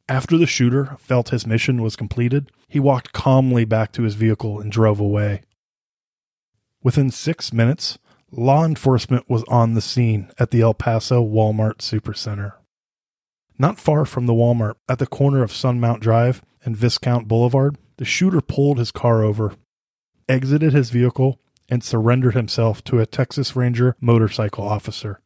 After 0.09 0.37
the 0.37 0.47
shooter 0.47 0.97
felt 0.99 1.29
his 1.29 1.47
mission 1.47 1.83
was 1.83 1.95
completed, 1.95 2.51
he 2.67 2.81
walked 2.81 3.13
calmly 3.13 3.65
back 3.65 3.93
to 3.93 4.03
his 4.03 4.15
vehicle 4.17 4.59
and 4.59 4.73
drove 4.73 4.99
away. 4.99 5.43
Within 6.83 7.11
six 7.11 7.53
minutes, 7.53 7.99
law 8.33 8.65
enforcement 8.65 9.29
was 9.29 9.45
on 9.45 9.75
the 9.75 9.81
scene 9.81 10.31
at 10.39 10.51
the 10.51 10.63
El 10.63 10.75
Paso 10.75 11.25
Walmart 11.25 11.79
Supercenter. 11.79 12.55
Not 13.61 13.79
far 13.79 14.07
from 14.07 14.25
the 14.25 14.33
Walmart, 14.33 14.76
at 14.88 14.99
the 15.00 15.07
corner 15.07 15.43
of 15.43 15.50
Sunmount 15.52 16.00
Drive 16.00 16.40
and 16.64 16.75
Viscount 16.75 17.29
Boulevard, 17.29 17.76
the 17.99 18.07
shooter 18.07 18.40
pulled 18.40 18.79
his 18.79 18.90
car 18.90 19.23
over, 19.23 19.52
exited 20.26 20.73
his 20.73 20.88
vehicle, 20.88 21.38
and 21.69 21.85
surrendered 21.85 22.33
himself 22.33 22.83
to 22.85 23.00
a 23.00 23.05
Texas 23.05 23.55
Ranger 23.55 23.97
motorcycle 24.00 24.67
officer. 24.67 25.21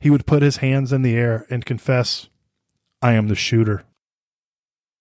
He 0.00 0.08
would 0.08 0.24
put 0.24 0.40
his 0.40 0.56
hands 0.56 0.90
in 0.90 1.02
the 1.02 1.16
air 1.16 1.44
and 1.50 1.66
confess, 1.66 2.30
I 3.02 3.12
am 3.12 3.28
the 3.28 3.34
shooter. 3.34 3.84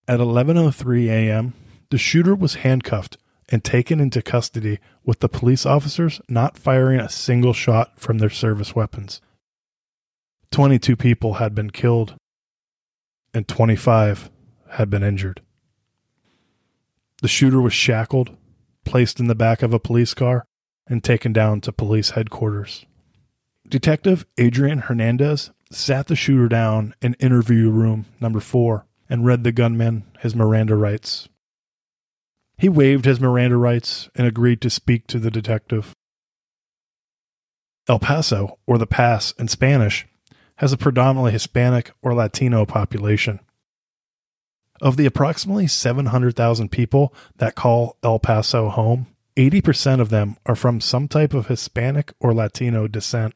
At 0.05 0.19
11:03 0.19 1.07
a.m., 1.07 1.53
the 1.91 1.97
shooter 1.97 2.35
was 2.35 2.55
handcuffed 2.55 3.17
and 3.47 3.63
taken 3.63 4.01
into 4.01 4.21
custody 4.21 4.79
with 5.05 5.21
the 5.21 5.29
police 5.29 5.65
officers 5.65 6.19
not 6.27 6.57
firing 6.57 6.99
a 6.99 7.07
single 7.07 7.53
shot 7.53 7.97
from 7.97 8.17
their 8.17 8.29
service 8.29 8.75
weapons. 8.75 9.21
22 10.51 10.95
people 10.95 11.35
had 11.35 11.53
been 11.53 11.69
killed 11.69 12.15
and 13.33 13.47
25 13.47 14.31
had 14.71 14.89
been 14.89 15.03
injured. 15.03 15.41
The 17.21 17.27
shooter 17.27 17.61
was 17.61 17.73
shackled, 17.73 18.35
placed 18.85 19.19
in 19.19 19.27
the 19.27 19.35
back 19.35 19.61
of 19.61 19.73
a 19.73 19.79
police 19.79 20.13
car, 20.13 20.45
and 20.87 21.03
taken 21.03 21.33
down 21.33 21.61
to 21.61 21.71
police 21.71 22.11
headquarters. 22.11 22.85
Detective 23.67 24.25
Adrian 24.37 24.79
Hernandez 24.79 25.51
sat 25.71 26.07
the 26.07 26.15
shooter 26.15 26.47
down 26.47 26.93
in 27.01 27.15
interview 27.15 27.69
room 27.69 28.05
number 28.21 28.39
four 28.39 28.85
and 29.09 29.25
read 29.25 29.43
the 29.43 29.51
gunman 29.51 30.03
his 30.19 30.35
Miranda 30.35 30.75
rights. 30.75 31.27
He 32.57 32.69
waived 32.69 33.05
his 33.05 33.19
Miranda 33.19 33.57
rights 33.57 34.09
and 34.15 34.25
agreed 34.25 34.61
to 34.61 34.69
speak 34.69 35.07
to 35.07 35.19
the 35.19 35.29
detective. 35.29 35.93
El 37.87 37.99
Paso, 37.99 38.57
or 38.65 38.77
the 38.77 38.87
Pass 38.87 39.31
in 39.33 39.47
Spanish, 39.47 40.07
has 40.57 40.73
a 40.73 40.77
predominantly 40.77 41.31
Hispanic 41.31 41.91
or 42.01 42.13
Latino 42.13 42.65
population. 42.65 43.39
Of 44.81 44.97
the 44.97 45.05
approximately 45.05 45.67
700,000 45.67 46.69
people 46.69 47.13
that 47.37 47.55
call 47.55 47.97
El 48.03 48.19
Paso 48.19 48.69
home, 48.69 49.07
80% 49.35 49.99
of 49.99 50.09
them 50.09 50.37
are 50.45 50.55
from 50.55 50.81
some 50.81 51.07
type 51.07 51.33
of 51.33 51.47
Hispanic 51.47 52.13
or 52.19 52.33
Latino 52.33 52.87
descent. 52.87 53.33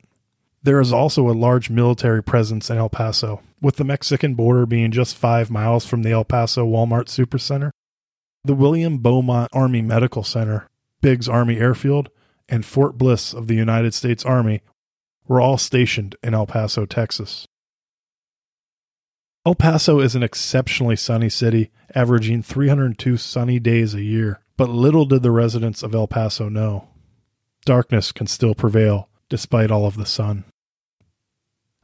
There 0.63 0.79
is 0.79 0.93
also 0.93 1.29
a 1.29 1.33
large 1.33 1.69
military 1.69 2.21
presence 2.21 2.69
in 2.69 2.77
El 2.77 2.89
Paso, 2.89 3.41
with 3.61 3.77
the 3.77 3.83
Mexican 3.83 4.35
border 4.35 4.65
being 4.65 4.91
just 4.91 5.15
five 5.15 5.49
miles 5.49 5.85
from 5.85 6.03
the 6.03 6.11
El 6.11 6.23
Paso 6.23 6.65
Walmart 6.65 7.05
Supercenter. 7.05 7.71
The 8.43 8.55
William 8.55 8.97
Beaumont 8.97 9.49
Army 9.53 9.81
Medical 9.83 10.23
Center, 10.23 10.67
Biggs 11.01 11.29
Army 11.29 11.57
Airfield, 11.57 12.09
and 12.49 12.65
Fort 12.65 12.97
Bliss 12.97 13.33
of 13.33 13.47
the 13.47 13.55
United 13.55 13.93
States 13.93 14.25
Army 14.25 14.61
were 15.31 15.39
all 15.39 15.57
stationed 15.57 16.13
in 16.21 16.33
El 16.33 16.45
Paso, 16.45 16.85
Texas. 16.85 17.47
El 19.45 19.55
Paso 19.55 20.01
is 20.01 20.13
an 20.13 20.23
exceptionally 20.23 20.97
sunny 20.97 21.29
city, 21.29 21.71
averaging 21.95 22.43
302 22.43 23.15
sunny 23.15 23.57
days 23.57 23.93
a 23.93 24.01
year, 24.01 24.41
but 24.57 24.69
little 24.69 25.05
did 25.05 25.23
the 25.23 25.31
residents 25.31 25.83
of 25.83 25.95
El 25.95 26.05
Paso 26.05 26.49
know. 26.49 26.89
Darkness 27.63 28.11
can 28.11 28.27
still 28.27 28.53
prevail 28.53 29.07
despite 29.29 29.71
all 29.71 29.85
of 29.85 29.95
the 29.95 30.05
sun. 30.05 30.43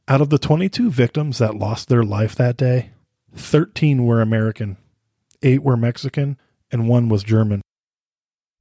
Out 0.09 0.19
of 0.19 0.29
the 0.29 0.37
22 0.37 0.91
victims 0.91 1.37
that 1.37 1.55
lost 1.55 1.87
their 1.87 2.03
life 2.03 2.35
that 2.35 2.57
day, 2.57 2.91
13 3.33 4.03
were 4.03 4.19
American, 4.19 4.75
8 5.41 5.63
were 5.63 5.77
Mexican, 5.77 6.37
and 6.69 6.89
1 6.89 7.07
was 7.07 7.23
German. 7.23 7.61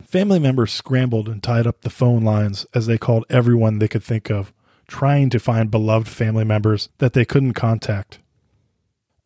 Family 0.00 0.38
members 0.38 0.72
scrambled 0.72 1.28
and 1.28 1.42
tied 1.42 1.66
up 1.66 1.80
the 1.80 1.90
phone 1.90 2.22
lines 2.22 2.66
as 2.72 2.86
they 2.86 2.98
called 2.98 3.24
everyone 3.28 3.80
they 3.80 3.88
could 3.88 4.04
think 4.04 4.30
of, 4.30 4.52
trying 4.88 5.30
to 5.30 5.38
find 5.38 5.70
beloved 5.70 6.08
family 6.08 6.44
members 6.44 6.88
that 6.98 7.12
they 7.12 7.24
couldn't 7.24 7.54
contact. 7.54 8.18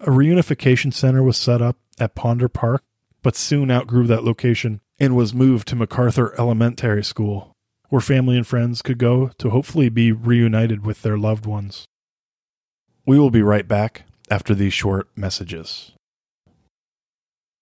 A 0.00 0.10
reunification 0.10 0.92
center 0.92 1.22
was 1.22 1.36
set 1.36 1.60
up 1.60 1.76
at 1.98 2.14
Ponder 2.14 2.48
Park, 2.48 2.82
but 3.22 3.36
soon 3.36 3.70
outgrew 3.70 4.06
that 4.06 4.24
location 4.24 4.80
and 4.98 5.16
was 5.16 5.34
moved 5.34 5.68
to 5.68 5.76
MacArthur 5.76 6.34
Elementary 6.38 7.04
School, 7.04 7.52
where 7.88 8.00
family 8.00 8.36
and 8.36 8.46
friends 8.46 8.82
could 8.82 8.98
go 8.98 9.28
to 9.38 9.50
hopefully 9.50 9.88
be 9.88 10.12
reunited 10.12 10.84
with 10.86 11.02
their 11.02 11.18
loved 11.18 11.46
ones. 11.46 11.84
We 13.06 13.18
will 13.18 13.30
be 13.30 13.42
right 13.42 13.66
back 13.66 14.04
after 14.30 14.54
these 14.54 14.72
short 14.72 15.08
messages. 15.16 15.92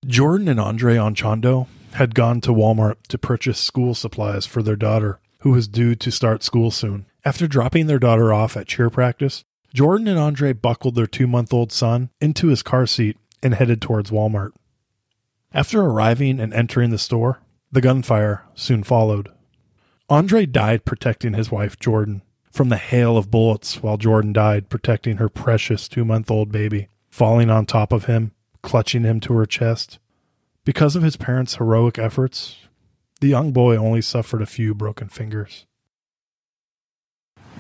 Jordan 0.07 0.49
and 0.49 0.61
Andre 0.61 0.97
Anchondo 0.97 1.67
had 1.95 2.15
gone 2.15 2.41
to 2.43 2.53
Walmart 2.53 2.97
to 3.09 3.19
purchase 3.19 3.59
school 3.59 3.95
supplies 3.95 4.47
for 4.47 4.63
their 4.63 4.77
daughter, 4.77 5.21
who 5.41 5.51
was 5.51 5.67
due 5.67 5.95
to 5.97 6.11
start 6.13 6.43
school 6.43 6.71
soon. 6.71 7.07
After 7.29 7.47
dropping 7.47 7.89
their 7.89 7.99
daughter 7.99 8.33
off 8.33 8.57
at 8.57 8.69
cheer 8.69 8.89
practice, 8.89 9.45
Jordan 9.75 10.09
and 10.09 10.19
Andre 10.19 10.55
buckled 10.55 10.95
their 10.95 11.07
two 11.07 11.27
month 11.27 11.53
old 11.53 11.71
son 11.71 12.09
into 12.23 12.47
his 12.47 12.63
car 12.63 12.87
seat 12.87 13.19
and 13.43 13.53
headed 13.53 13.83
towards 13.83 14.11
Walmart. 14.11 14.53
After 15.53 15.83
arriving 15.83 16.41
and 16.41 16.55
entering 16.55 16.89
the 16.89 16.97
store, 16.97 17.43
the 17.71 17.83
gunfire 17.83 18.47
soon 18.55 18.83
followed. 18.83 19.29
Andre 20.09 20.47
died 20.47 20.87
protecting 20.87 21.35
his 21.35 21.51
wife, 21.51 21.79
Jordan. 21.79 22.23
from 22.51 22.71
the 22.71 22.79
hail 22.79 23.19
of 23.19 23.31
bullets 23.31 23.83
while 23.83 23.99
Jordan 23.99 24.33
died 24.33 24.71
protecting 24.71 25.19
her 25.19 25.29
precious 25.29 25.87
two 25.87 26.07
month 26.07 26.31
old 26.31 26.51
baby, 26.51 26.89
falling 27.11 27.51
on 27.51 27.67
top 27.67 27.93
of 27.93 28.07
him, 28.07 28.33
clutching 28.63 29.05
him 29.05 29.21
to 29.21 29.35
her 29.35 29.45
chest. 29.45 29.99
Because 30.65 30.97
of 30.97 31.03
his 31.03 31.19
parents' 31.19 31.57
heroic 31.57 31.99
efforts, 31.99 32.57
the 33.21 33.29
young 33.29 33.53
boy 33.53 33.77
only 33.77 34.01
suffered 34.01 34.41
a 34.41 34.47
few 34.47 34.75
broken 34.75 35.11
fingers. 35.11 35.67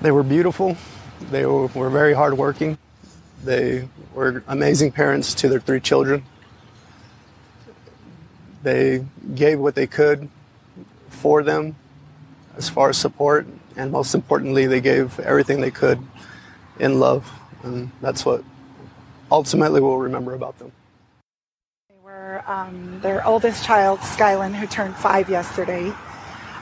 They 0.00 0.12
were 0.12 0.22
beautiful. 0.22 0.76
They 1.32 1.44
were, 1.44 1.90
very 1.90 2.14
hardworking. 2.14 2.78
They 3.42 3.88
were 4.14 4.44
amazing 4.46 4.92
parents 4.92 5.34
to 5.34 5.48
their 5.48 5.58
three 5.58 5.80
children. 5.80 6.24
They 8.62 9.04
gave 9.34 9.58
what 9.58 9.74
they 9.74 9.88
could 9.88 10.28
for 11.08 11.42
them 11.42 11.74
as 12.56 12.68
far 12.68 12.90
as 12.90 12.96
support, 12.98 13.46
and 13.76 13.90
most 13.90 14.14
importantly, 14.14 14.66
they 14.66 14.80
gave 14.80 15.18
everything 15.20 15.60
they 15.60 15.70
could 15.70 15.98
in 16.78 17.00
love. 17.00 17.28
And 17.64 17.90
that's 18.00 18.24
what 18.24 18.44
ultimately 19.32 19.80
we'll 19.80 19.98
remember 19.98 20.34
about 20.34 20.58
them. 20.60 20.70
They 21.88 21.96
were 22.02 22.42
um, 22.46 23.00
their 23.00 23.26
oldest 23.26 23.64
child, 23.64 23.98
Skylin, 24.00 24.54
who 24.54 24.66
turned 24.68 24.94
five 24.96 25.28
yesterday, 25.28 25.92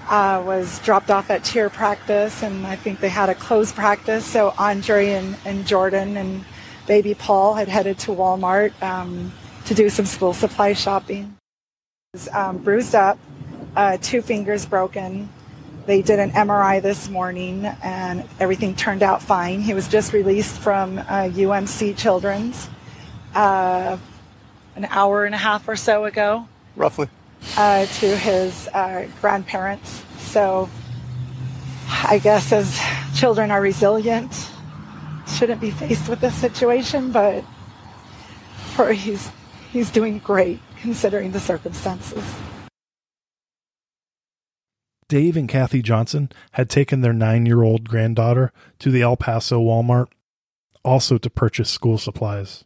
uh, 0.09 0.43
was 0.45 0.79
dropped 0.81 1.11
off 1.11 1.31
at 1.31 1.45
cheer 1.45 1.69
practice, 1.69 2.43
and 2.43 2.67
I 2.67 2.77
think 2.77 3.01
they 3.01 3.09
had 3.09 3.29
a 3.29 3.35
closed 3.35 3.75
practice. 3.75 4.25
So 4.25 4.55
Andre 4.59 5.11
and, 5.11 5.37
and 5.45 5.67
Jordan 5.67 6.17
and 6.17 6.45
baby 6.87 7.15
Paul 7.15 7.55
had 7.55 7.69
headed 7.69 7.99
to 8.01 8.13
Walmart 8.13 8.81
um, 8.83 9.33
to 9.67 9.75
do 9.75 9.89
some 9.89 10.07
school 10.07 10.33
supply 10.33 10.73
shopping. 10.73 11.37
Was 12.15 12.29
um, 12.29 12.59
bruised 12.59 12.95
up, 12.95 13.19
uh, 13.75 13.99
two 14.01 14.23
fingers 14.23 14.65
broken. 14.65 15.29
They 15.87 16.03
did 16.03 16.19
an 16.19 16.31
MRI 16.33 16.83
this 16.83 17.09
morning 17.09 17.65
and 17.65 18.25
everything 18.41 18.75
turned 18.75 19.03
out 19.03 19.23
fine. 19.23 19.61
He 19.61 19.75
was 19.75 19.87
just 19.87 20.13
released 20.13 20.59
from 20.59 20.99
uh, 20.99 21.29
UMC 21.31 21.97
Children's 21.97 22.69
uh, 23.35 23.97
an 24.75 24.85
hour 24.87 25.25
and 25.25 25.35
a 25.35 25.39
half 25.39 25.69
or 25.69 25.77
so 25.77 26.05
ago. 26.05 26.49
Roughly. 26.75 27.09
Uh, 27.57 27.87
to 27.87 28.17
his 28.17 28.69
uh, 28.75 29.07
grandparents. 29.21 30.03
So 30.19 30.69
I 31.89 32.19
guess 32.19 32.53
as 32.53 32.79
children 33.15 33.51
are 33.51 33.61
resilient, 33.61 34.51
shouldn't 35.27 35.61
be 35.61 35.71
faced 35.71 36.09
with 36.09 36.21
this 36.21 36.35
situation, 36.35 37.13
but 37.13 37.45
for 38.75 38.93
he's 38.93 39.31
he's 39.73 39.91
doing 39.91 40.19
great 40.19 40.61
considering 40.81 41.33
the 41.33 41.41
circumstances. 41.41 42.25
Dave 45.09 45.37
and 45.37 45.49
Kathy 45.49 45.83
Johnson 45.83 46.31
had 46.53 46.69
taken 46.69 47.01
their 47.01 47.13
nine 47.13 47.47
year 47.47 47.63
old 47.63 47.89
granddaughter 47.89 48.53
to 48.81 48.91
the 48.91 49.03
El 49.03 49.17
Paso 49.17 49.61
Walmart, 49.61 50.09
also 50.85 51.17
to 51.17 51.31
purchase 51.31 51.71
school 51.71 51.97
supplies. 51.97 52.65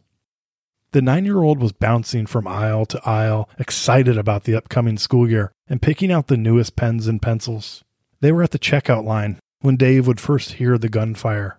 The 0.93 1.01
nine 1.01 1.23
year 1.23 1.41
old 1.41 1.61
was 1.61 1.71
bouncing 1.71 2.25
from 2.25 2.47
aisle 2.47 2.85
to 2.87 3.01
aisle, 3.07 3.49
excited 3.57 4.17
about 4.17 4.43
the 4.43 4.55
upcoming 4.55 4.97
school 4.97 5.29
year 5.29 5.53
and 5.69 5.81
picking 5.81 6.11
out 6.11 6.27
the 6.27 6.35
newest 6.35 6.75
pens 6.75 7.07
and 7.07 7.21
pencils. 7.21 7.83
They 8.19 8.33
were 8.33 8.43
at 8.43 8.51
the 8.51 8.59
checkout 8.59 9.05
line 9.05 9.39
when 9.61 9.77
Dave 9.77 10.05
would 10.05 10.19
first 10.19 10.53
hear 10.53 10.77
the 10.77 10.89
gunfire. 10.89 11.57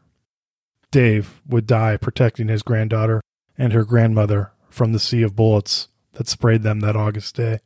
Dave 0.91 1.41
would 1.49 1.67
die 1.67 1.97
protecting 1.97 2.49
his 2.49 2.63
granddaughter 2.63 3.23
and 3.57 3.73
her 3.73 3.85
grandmother 3.85 4.53
from 4.69 4.93
the 4.93 4.99
sea 4.99 5.23
of 5.23 5.35
bullets 5.35 5.89
that 6.13 6.29
sprayed 6.29 6.63
them 6.63 6.81
that 6.81 6.97
August 6.97 7.37
day. 7.37 7.61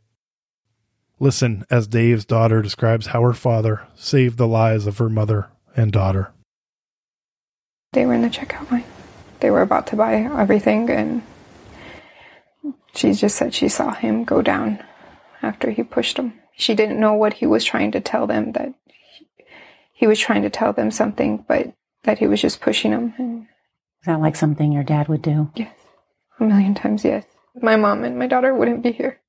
Listen 1.18 1.64
as 1.68 1.88
Dave's 1.88 2.24
daughter 2.24 2.62
describes 2.62 3.08
how 3.08 3.22
her 3.22 3.32
father 3.32 3.82
saved 3.96 4.38
the 4.38 4.46
lives 4.46 4.86
of 4.86 4.98
her 4.98 5.08
mother 5.08 5.48
and 5.76 5.90
daughter. 5.90 6.30
They 7.92 8.06
were 8.06 8.14
in 8.14 8.22
the 8.22 8.28
checkout 8.28 8.70
line. 8.70 8.84
They 9.40 9.50
were 9.50 9.62
about 9.62 9.88
to 9.88 9.96
buy 9.96 10.14
everything, 10.14 10.90
and 10.90 11.22
she 12.94 13.12
just 13.12 13.36
said 13.36 13.54
she 13.54 13.68
saw 13.68 13.92
him 13.92 14.24
go 14.24 14.42
down 14.42 14.82
after 15.42 15.70
he 15.70 15.82
pushed 15.82 16.16
them. 16.16 16.34
She 16.56 16.74
didn't 16.74 17.00
know 17.00 17.12
what 17.12 17.34
he 17.34 17.46
was 17.46 17.64
trying 17.64 17.92
to 17.92 18.00
tell 18.00 18.26
them, 18.26 18.52
that 18.52 18.74
he 19.92 20.06
was 20.06 20.18
trying 20.18 20.42
to 20.42 20.50
tell 20.50 20.72
them 20.72 20.90
something, 20.90 21.44
but 21.48 21.72
that 22.04 22.18
he 22.18 22.26
was 22.26 22.40
just 22.40 22.60
pushing 22.60 22.90
them. 22.90 23.14
And 23.18 23.42
Is 24.00 24.06
that 24.06 24.20
like 24.20 24.36
something 24.36 24.72
your 24.72 24.84
dad 24.84 25.08
would 25.08 25.22
do? 25.22 25.50
Yes, 25.54 25.74
a 26.40 26.44
million 26.44 26.74
times 26.74 27.04
yes. 27.04 27.24
My 27.60 27.76
mom 27.76 28.04
and 28.04 28.18
my 28.18 28.26
daughter 28.26 28.54
wouldn't 28.54 28.82
be 28.82 28.92
here 28.92 29.20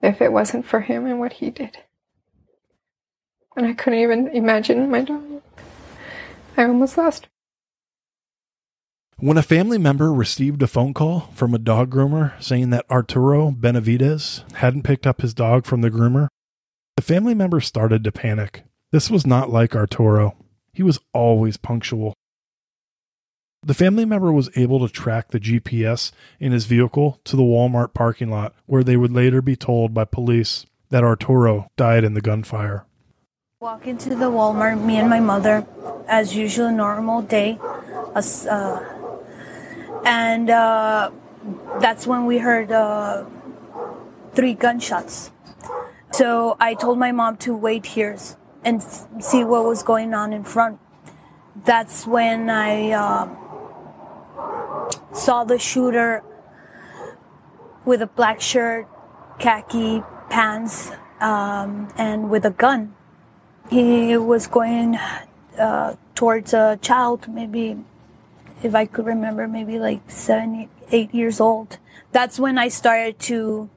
if 0.00 0.20
it 0.20 0.32
wasn't 0.32 0.64
for 0.64 0.80
him 0.80 1.06
and 1.06 1.18
what 1.18 1.34
he 1.34 1.50
did. 1.50 1.78
And 3.56 3.66
I 3.66 3.72
couldn't 3.72 3.98
even 3.98 4.28
imagine 4.28 4.90
my 4.90 5.02
daughter. 5.02 5.42
I 6.56 6.64
almost 6.64 6.96
lost 6.96 7.24
her. 7.24 7.30
When 9.20 9.36
a 9.36 9.42
family 9.42 9.78
member 9.78 10.12
received 10.12 10.62
a 10.62 10.68
phone 10.68 10.94
call 10.94 11.30
from 11.34 11.52
a 11.52 11.58
dog 11.58 11.90
groomer 11.90 12.40
saying 12.40 12.70
that 12.70 12.88
Arturo 12.88 13.50
Benavides 13.50 14.44
hadn't 14.54 14.84
picked 14.84 15.08
up 15.08 15.22
his 15.22 15.34
dog 15.34 15.66
from 15.66 15.80
the 15.80 15.90
groomer, 15.90 16.28
the 16.94 17.02
family 17.02 17.34
member 17.34 17.60
started 17.60 18.04
to 18.04 18.12
panic. 18.12 18.62
This 18.92 19.10
was 19.10 19.26
not 19.26 19.50
like 19.50 19.74
Arturo. 19.74 20.36
He 20.72 20.84
was 20.84 21.00
always 21.12 21.56
punctual. 21.56 22.14
The 23.64 23.74
family 23.74 24.04
member 24.04 24.30
was 24.30 24.56
able 24.56 24.86
to 24.86 24.92
track 24.92 25.32
the 25.32 25.40
GPS 25.40 26.12
in 26.38 26.52
his 26.52 26.66
vehicle 26.66 27.20
to 27.24 27.34
the 27.34 27.42
Walmart 27.42 27.94
parking 27.94 28.30
lot, 28.30 28.54
where 28.66 28.84
they 28.84 28.96
would 28.96 29.12
later 29.12 29.42
be 29.42 29.56
told 29.56 29.92
by 29.92 30.04
police 30.04 30.64
that 30.90 31.02
Arturo 31.02 31.66
died 31.76 32.04
in 32.04 32.14
the 32.14 32.20
gunfire. 32.20 32.84
Walk 33.60 33.88
into 33.88 34.10
the 34.10 34.30
Walmart, 34.30 34.80
me 34.80 34.98
and 34.98 35.10
my 35.10 35.18
mother, 35.18 35.66
as 36.06 36.36
usual, 36.36 36.70
normal 36.70 37.22
day. 37.22 37.58
Us, 38.14 38.46
uh, 38.46 38.94
and 40.04 40.50
uh, 40.50 41.10
that's 41.80 42.06
when 42.06 42.26
we 42.26 42.38
heard 42.38 42.70
uh, 42.72 43.24
three 44.34 44.54
gunshots. 44.54 45.30
So 46.10 46.56
I 46.58 46.74
told 46.74 46.98
my 46.98 47.12
mom 47.12 47.36
to 47.38 47.56
wait 47.56 47.86
here 47.86 48.16
and 48.64 48.82
see 49.20 49.44
what 49.44 49.64
was 49.64 49.82
going 49.82 50.14
on 50.14 50.32
in 50.32 50.44
front. 50.44 50.78
That's 51.64 52.06
when 52.06 52.48
I 52.48 52.92
uh, 52.92 53.28
saw 55.12 55.44
the 55.44 55.58
shooter 55.58 56.22
with 57.84 58.02
a 58.02 58.06
black 58.06 58.40
shirt, 58.40 58.86
khaki 59.38 60.02
pants, 60.30 60.90
um, 61.20 61.88
and 61.96 62.30
with 62.30 62.44
a 62.44 62.50
gun. 62.50 62.94
He 63.70 64.16
was 64.16 64.46
going 64.46 64.98
uh, 65.58 65.96
towards 66.14 66.54
a 66.54 66.78
child, 66.80 67.28
maybe, 67.28 67.76
if 68.62 68.74
I 68.74 68.86
could 68.86 69.06
remember, 69.06 69.46
maybe 69.46 69.78
like 69.78 70.10
seven, 70.10 70.68
eight 70.90 71.14
years 71.14 71.40
old. 71.40 71.78
That's 72.12 72.38
when 72.38 72.58
I 72.58 72.68
started 72.68 73.18
to 73.20 73.68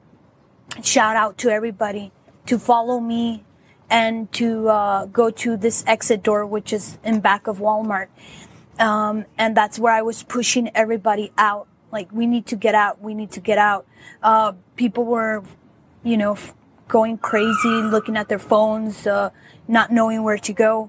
shout 0.82 1.16
out 1.16 1.38
to 1.38 1.50
everybody 1.50 2.12
to 2.46 2.58
follow 2.58 2.98
me 2.98 3.44
and 3.90 4.32
to 4.32 4.68
uh, 4.68 5.06
go 5.06 5.30
to 5.30 5.56
this 5.56 5.84
exit 5.86 6.22
door, 6.22 6.46
which 6.46 6.72
is 6.72 6.98
in 7.04 7.20
back 7.20 7.46
of 7.46 7.58
Walmart. 7.58 8.08
Um, 8.78 9.26
and 9.36 9.56
that's 9.56 9.78
where 9.78 9.92
I 9.92 10.02
was 10.02 10.22
pushing 10.22 10.70
everybody 10.74 11.30
out. 11.36 11.68
Like, 11.90 12.10
we 12.10 12.26
need 12.26 12.46
to 12.46 12.56
get 12.56 12.74
out. 12.74 13.02
We 13.02 13.12
need 13.12 13.30
to 13.32 13.40
get 13.40 13.58
out. 13.58 13.86
Uh, 14.22 14.52
people 14.76 15.04
were, 15.04 15.44
you 16.02 16.16
know, 16.16 16.32
f- 16.32 16.54
going 16.88 17.18
crazy, 17.18 17.68
looking 17.68 18.16
at 18.16 18.28
their 18.28 18.38
phones, 18.38 19.06
uh, 19.06 19.28
not 19.68 19.92
knowing 19.92 20.22
where 20.22 20.38
to 20.38 20.52
go. 20.54 20.88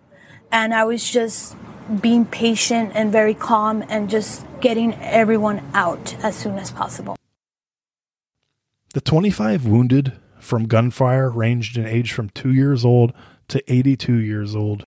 And 0.50 0.74
I 0.74 0.86
was 0.86 1.12
just 1.12 1.58
being 2.02 2.26
patient 2.26 2.92
and 2.94 3.12
very 3.12 3.34
calm 3.34 3.84
and 3.90 4.10
just 4.10 4.46
getting 4.62 4.94
everyone 4.96 5.62
out 5.74 6.16
as 6.24 6.36
soon 6.36 6.58
as 6.58 6.72
possible. 6.72 7.16
The 8.94 9.02
25 9.02 9.66
wounded 9.66 10.14
from 10.40 10.68
gunfire 10.68 11.30
ranged 11.30 11.78
in 11.78 11.86
age 11.86 12.12
from 12.12 12.30
2 12.30 12.52
years 12.52 12.86
old 12.86 13.14
to 13.48 13.64
82 13.72 14.14
years 14.16 14.56
old. 14.56 14.84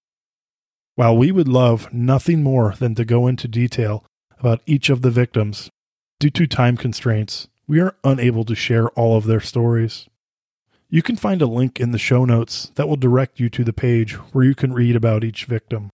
While 0.95 1.17
we 1.17 1.33
would 1.33 1.49
love 1.49 1.93
nothing 1.93 2.43
more 2.43 2.75
than 2.79 2.95
to 2.95 3.05
go 3.05 3.27
into 3.27 3.49
detail 3.49 4.05
about 4.39 4.63
each 4.65 4.89
of 4.89 5.03
the 5.03 5.11
victims, 5.11 5.71
due 6.21 6.31
to 6.31 6.47
time 6.47 6.77
constraints, 6.77 7.49
we 7.67 7.81
are 7.81 7.97
unable 8.05 8.45
to 8.45 8.55
share 8.55 8.89
all 8.91 9.17
of 9.17 9.25
their 9.25 9.41
stories. 9.41 10.09
You 10.89 11.03
can 11.03 11.17
find 11.17 11.43
a 11.43 11.47
link 11.47 11.81
in 11.81 11.91
the 11.91 11.99
show 11.99 12.25
notes 12.25 12.71
that 12.77 12.89
will 12.89 12.97
direct 12.97 13.41
you 13.41 13.51
to 13.51 13.65
the 13.65 13.73
page 13.73 14.13
where 14.33 14.45
you 14.45 14.55
can 14.55 14.73
read 14.73 14.95
about 14.95 15.25
each 15.25 15.45
victim. 15.45 15.91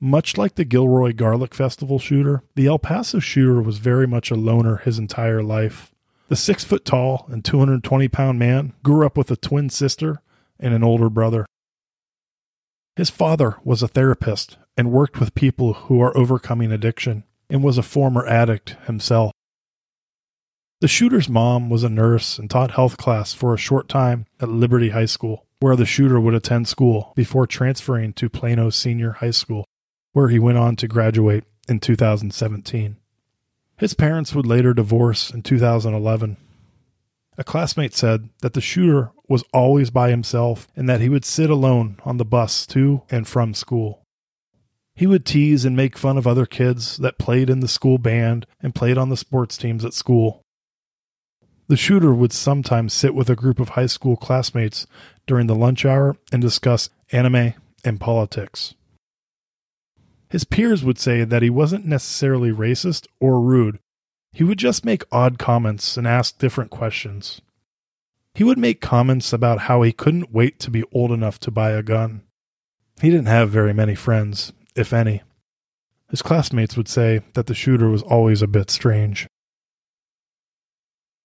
Much 0.00 0.36
like 0.36 0.56
the 0.56 0.64
Gilroy 0.64 1.14
Garlic 1.14 1.54
Festival 1.54 1.98
shooter, 1.98 2.42
the 2.54 2.66
El 2.66 2.78
Paso 2.78 3.18
shooter 3.18 3.62
was 3.62 3.78
very 3.78 4.06
much 4.06 4.30
a 4.30 4.34
loner 4.34 4.76
his 4.76 4.98
entire 4.98 5.42
life. 5.42 5.90
The 6.28 6.36
six 6.36 6.64
foot 6.64 6.84
tall 6.84 7.26
and 7.30 7.42
220 7.42 8.08
pound 8.08 8.38
man 8.38 8.74
grew 8.82 9.06
up 9.06 9.16
with 9.16 9.30
a 9.30 9.36
twin 9.36 9.70
sister 9.70 10.20
and 10.60 10.74
an 10.74 10.84
older 10.84 11.08
brother. 11.08 11.46
His 12.96 13.08
father 13.08 13.56
was 13.64 13.82
a 13.82 13.88
therapist 13.88 14.58
and 14.76 14.92
worked 14.92 15.18
with 15.18 15.34
people 15.34 15.72
who 15.74 16.02
are 16.02 16.16
overcoming 16.16 16.72
addiction 16.72 17.24
and 17.48 17.62
was 17.62 17.78
a 17.78 17.82
former 17.82 18.26
addict 18.26 18.76
himself. 18.86 19.32
The 20.80 20.86
The 20.86 20.88
shooter's 20.88 21.28
mom 21.28 21.70
was 21.70 21.84
a 21.84 21.88
nurse 21.88 22.38
and 22.38 22.50
taught 22.50 22.72
health 22.72 22.98
class 22.98 23.32
for 23.32 23.54
a 23.54 23.58
short 23.58 23.88
time 23.88 24.26
at 24.40 24.50
Liberty 24.50 24.90
High 24.90 25.06
School, 25.06 25.46
where 25.60 25.76
the 25.76 25.86
shooter 25.86 26.20
would 26.20 26.34
attend 26.34 26.68
school 26.68 27.14
before 27.16 27.46
transferring 27.46 28.12
to 28.14 28.28
Plano 28.28 28.68
Senior 28.68 29.12
High 29.12 29.30
School, 29.30 29.64
where 30.16 30.28
he 30.28 30.38
went 30.38 30.56
on 30.56 30.74
to 30.74 30.88
graduate 30.88 31.44
in 31.68 31.78
2017. 31.78 32.96
His 33.76 33.92
parents 33.92 34.34
would 34.34 34.46
later 34.46 34.72
divorce 34.72 35.30
in 35.30 35.42
2011. 35.42 36.38
A 37.36 37.44
classmate 37.44 37.92
said 37.92 38.30
that 38.40 38.54
the 38.54 38.62
shooter 38.62 39.12
was 39.28 39.44
always 39.52 39.90
by 39.90 40.08
himself 40.08 40.68
and 40.74 40.88
that 40.88 41.02
he 41.02 41.10
would 41.10 41.26
sit 41.26 41.50
alone 41.50 41.98
on 42.02 42.16
the 42.16 42.24
bus 42.24 42.64
to 42.68 43.02
and 43.10 43.28
from 43.28 43.52
school. 43.52 44.06
He 44.94 45.06
would 45.06 45.26
tease 45.26 45.66
and 45.66 45.76
make 45.76 45.98
fun 45.98 46.16
of 46.16 46.26
other 46.26 46.46
kids 46.46 46.96
that 46.96 47.18
played 47.18 47.50
in 47.50 47.60
the 47.60 47.68
school 47.68 47.98
band 47.98 48.46
and 48.62 48.74
played 48.74 48.96
on 48.96 49.10
the 49.10 49.18
sports 49.18 49.58
teams 49.58 49.84
at 49.84 49.92
school. 49.92 50.40
The 51.68 51.76
shooter 51.76 52.14
would 52.14 52.32
sometimes 52.32 52.94
sit 52.94 53.14
with 53.14 53.28
a 53.28 53.36
group 53.36 53.60
of 53.60 53.68
high 53.68 53.84
school 53.84 54.16
classmates 54.16 54.86
during 55.26 55.46
the 55.46 55.54
lunch 55.54 55.84
hour 55.84 56.16
and 56.32 56.40
discuss 56.40 56.88
anime 57.12 57.52
and 57.84 58.00
politics. 58.00 58.72
His 60.28 60.44
peers 60.44 60.82
would 60.82 60.98
say 60.98 61.24
that 61.24 61.42
he 61.42 61.50
wasn't 61.50 61.86
necessarily 61.86 62.50
racist 62.50 63.06
or 63.20 63.40
rude. 63.40 63.78
He 64.32 64.44
would 64.44 64.58
just 64.58 64.84
make 64.84 65.04
odd 65.12 65.38
comments 65.38 65.96
and 65.96 66.06
ask 66.06 66.38
different 66.38 66.70
questions. 66.70 67.40
He 68.34 68.44
would 68.44 68.58
make 68.58 68.80
comments 68.80 69.32
about 69.32 69.60
how 69.60 69.82
he 69.82 69.92
couldn't 69.92 70.32
wait 70.32 70.58
to 70.60 70.70
be 70.70 70.84
old 70.92 71.10
enough 71.10 71.38
to 71.40 71.50
buy 71.50 71.70
a 71.70 71.82
gun. 71.82 72.22
He 73.00 73.08
didn't 73.08 73.28
have 73.28 73.50
very 73.50 73.72
many 73.72 73.94
friends, 73.94 74.52
if 74.74 74.92
any. 74.92 75.22
His 76.10 76.22
classmates 76.22 76.76
would 76.76 76.88
say 76.88 77.22
that 77.34 77.46
the 77.46 77.54
shooter 77.54 77.88
was 77.88 78.02
always 78.02 78.42
a 78.42 78.46
bit 78.46 78.70
strange. 78.70 79.26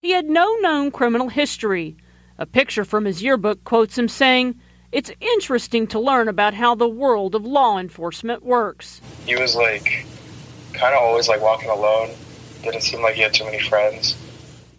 He 0.01 0.11
had 0.11 0.25
no 0.25 0.55
known 0.61 0.91
criminal 0.91 1.29
history. 1.29 1.97
A 2.37 2.45
picture 2.45 2.85
from 2.85 3.05
his 3.05 3.21
yearbook 3.21 3.63
quotes 3.63 3.97
him 3.97 4.07
saying, 4.07 4.59
It's 4.91 5.12
interesting 5.21 5.88
to 5.88 5.99
learn 5.99 6.27
about 6.27 6.54
how 6.54 6.75
the 6.75 6.88
world 6.88 7.34
of 7.34 7.45
law 7.45 7.80
enforcement 7.80 8.43
works. 8.43 8.99
He 9.25 9.36
was 9.38 9.56
like, 9.56 10.06
kind 10.73 10.93
of 10.93 11.01
always 11.01 11.30
like 11.30 11.41
walking 11.41 11.69
alone. 11.69 12.10
Didn't 12.62 12.82
seem 12.82 13.01
like 13.01 13.15
he 13.15 13.21
had 13.21 13.34
too 13.34 13.45
many 13.45 13.60
friends. 13.60 14.17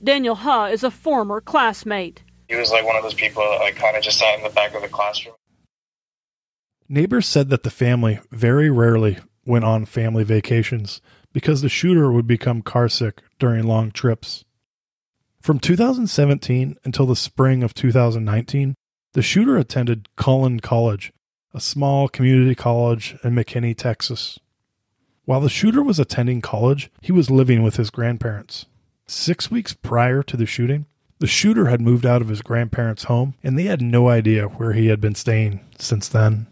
Daniel 0.05 0.35
Huh 0.35 0.69
is 0.71 0.85
a 0.85 0.91
former 0.91 1.41
classmate. 1.41 2.23
He 2.49 2.57
was 2.57 2.71
like 2.71 2.85
one 2.85 2.97
of 2.97 3.03
those 3.03 3.15
people 3.15 3.43
that 3.43 3.61
like 3.61 3.77
kind 3.77 3.97
of 3.97 4.03
just 4.03 4.19
sat 4.19 4.37
in 4.37 4.45
the 4.45 4.51
back 4.51 4.75
of 4.75 4.83
the 4.83 4.89
classroom. 4.89 5.35
Neighbors 6.89 7.27
said 7.27 7.49
that 7.49 7.63
the 7.63 7.71
family 7.71 8.21
very 8.31 8.69
rarely 8.69 9.19
went 9.47 9.65
on 9.65 9.87
family 9.87 10.25
vacations 10.25 11.01
because 11.33 11.63
the 11.63 11.71
shooter 11.71 12.13
would 12.13 12.27
become 12.27 12.61
carsick 12.61 13.21
during 13.39 13.67
long 13.67 13.91
trips. 13.91 14.45
From 15.41 15.59
2017 15.59 16.77
until 16.85 17.07
the 17.07 17.17
spring 17.17 17.63
of 17.63 17.73
2019, 17.73 18.75
the 19.13 19.23
shooter 19.23 19.57
attended 19.57 20.09
Collin 20.17 20.61
College, 20.61 21.13
a 21.53 21.61
small 21.61 22.09
community 22.09 22.55
college 22.55 23.17
in 23.23 23.35
McKinney, 23.35 23.77
Texas. 23.77 24.39
While 25.25 25.41
the 25.41 25.49
shooter 25.49 25.83
was 25.83 25.99
attending 25.99 26.41
college, 26.41 26.91
he 27.01 27.13
was 27.13 27.31
living 27.31 27.63
with 27.63 27.77
his 27.77 27.91
grandparents. 27.91 28.67
Six 29.07 29.51
weeks 29.51 29.75
prior 29.75 30.23
to 30.23 30.37
the 30.37 30.47
shooting, 30.47 30.87
the 31.19 31.27
shooter 31.27 31.67
had 31.67 31.81
moved 31.81 32.07
out 32.07 32.23
of 32.23 32.29
his 32.29 32.43
grandparents' 32.43 33.05
home, 33.05 33.35
and 33.43 33.57
they 33.59 33.65
had 33.65 33.81
no 33.83 34.09
idea 34.09 34.49
where 34.49 34.73
he 34.73 34.87
had 34.87 35.01
been 35.01 35.15
staying 35.15 35.61
since 35.79 36.09
then. 36.09 36.47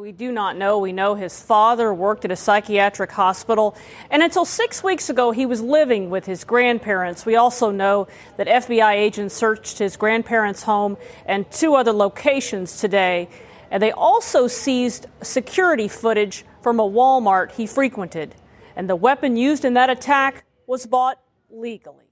We 0.00 0.12
do 0.12 0.32
not 0.32 0.56
know. 0.56 0.78
We 0.78 0.94
know 0.94 1.14
his 1.14 1.42
father 1.42 1.92
worked 1.92 2.24
at 2.24 2.30
a 2.30 2.36
psychiatric 2.36 3.12
hospital, 3.12 3.76
and 4.10 4.22
until 4.22 4.46
six 4.46 4.82
weeks 4.82 5.10
ago, 5.10 5.30
he 5.30 5.44
was 5.44 5.60
living 5.60 6.08
with 6.08 6.24
his 6.24 6.42
grandparents. 6.42 7.26
We 7.26 7.36
also 7.36 7.70
know 7.70 8.08
that 8.38 8.46
FBI 8.46 8.94
agents 8.94 9.34
searched 9.34 9.76
his 9.76 9.98
grandparents' 9.98 10.62
home 10.62 10.96
and 11.26 11.50
two 11.50 11.74
other 11.74 11.92
locations 11.92 12.80
today, 12.80 13.28
and 13.70 13.82
they 13.82 13.92
also 13.92 14.46
seized 14.46 15.04
security 15.20 15.86
footage 15.86 16.46
from 16.62 16.80
a 16.80 16.88
Walmart 16.88 17.52
he 17.52 17.66
frequented. 17.66 18.34
And 18.76 18.88
the 18.88 18.96
weapon 18.96 19.36
used 19.36 19.66
in 19.66 19.74
that 19.74 19.90
attack 19.90 20.46
was 20.66 20.86
bought 20.86 21.20
legally. 21.50 22.06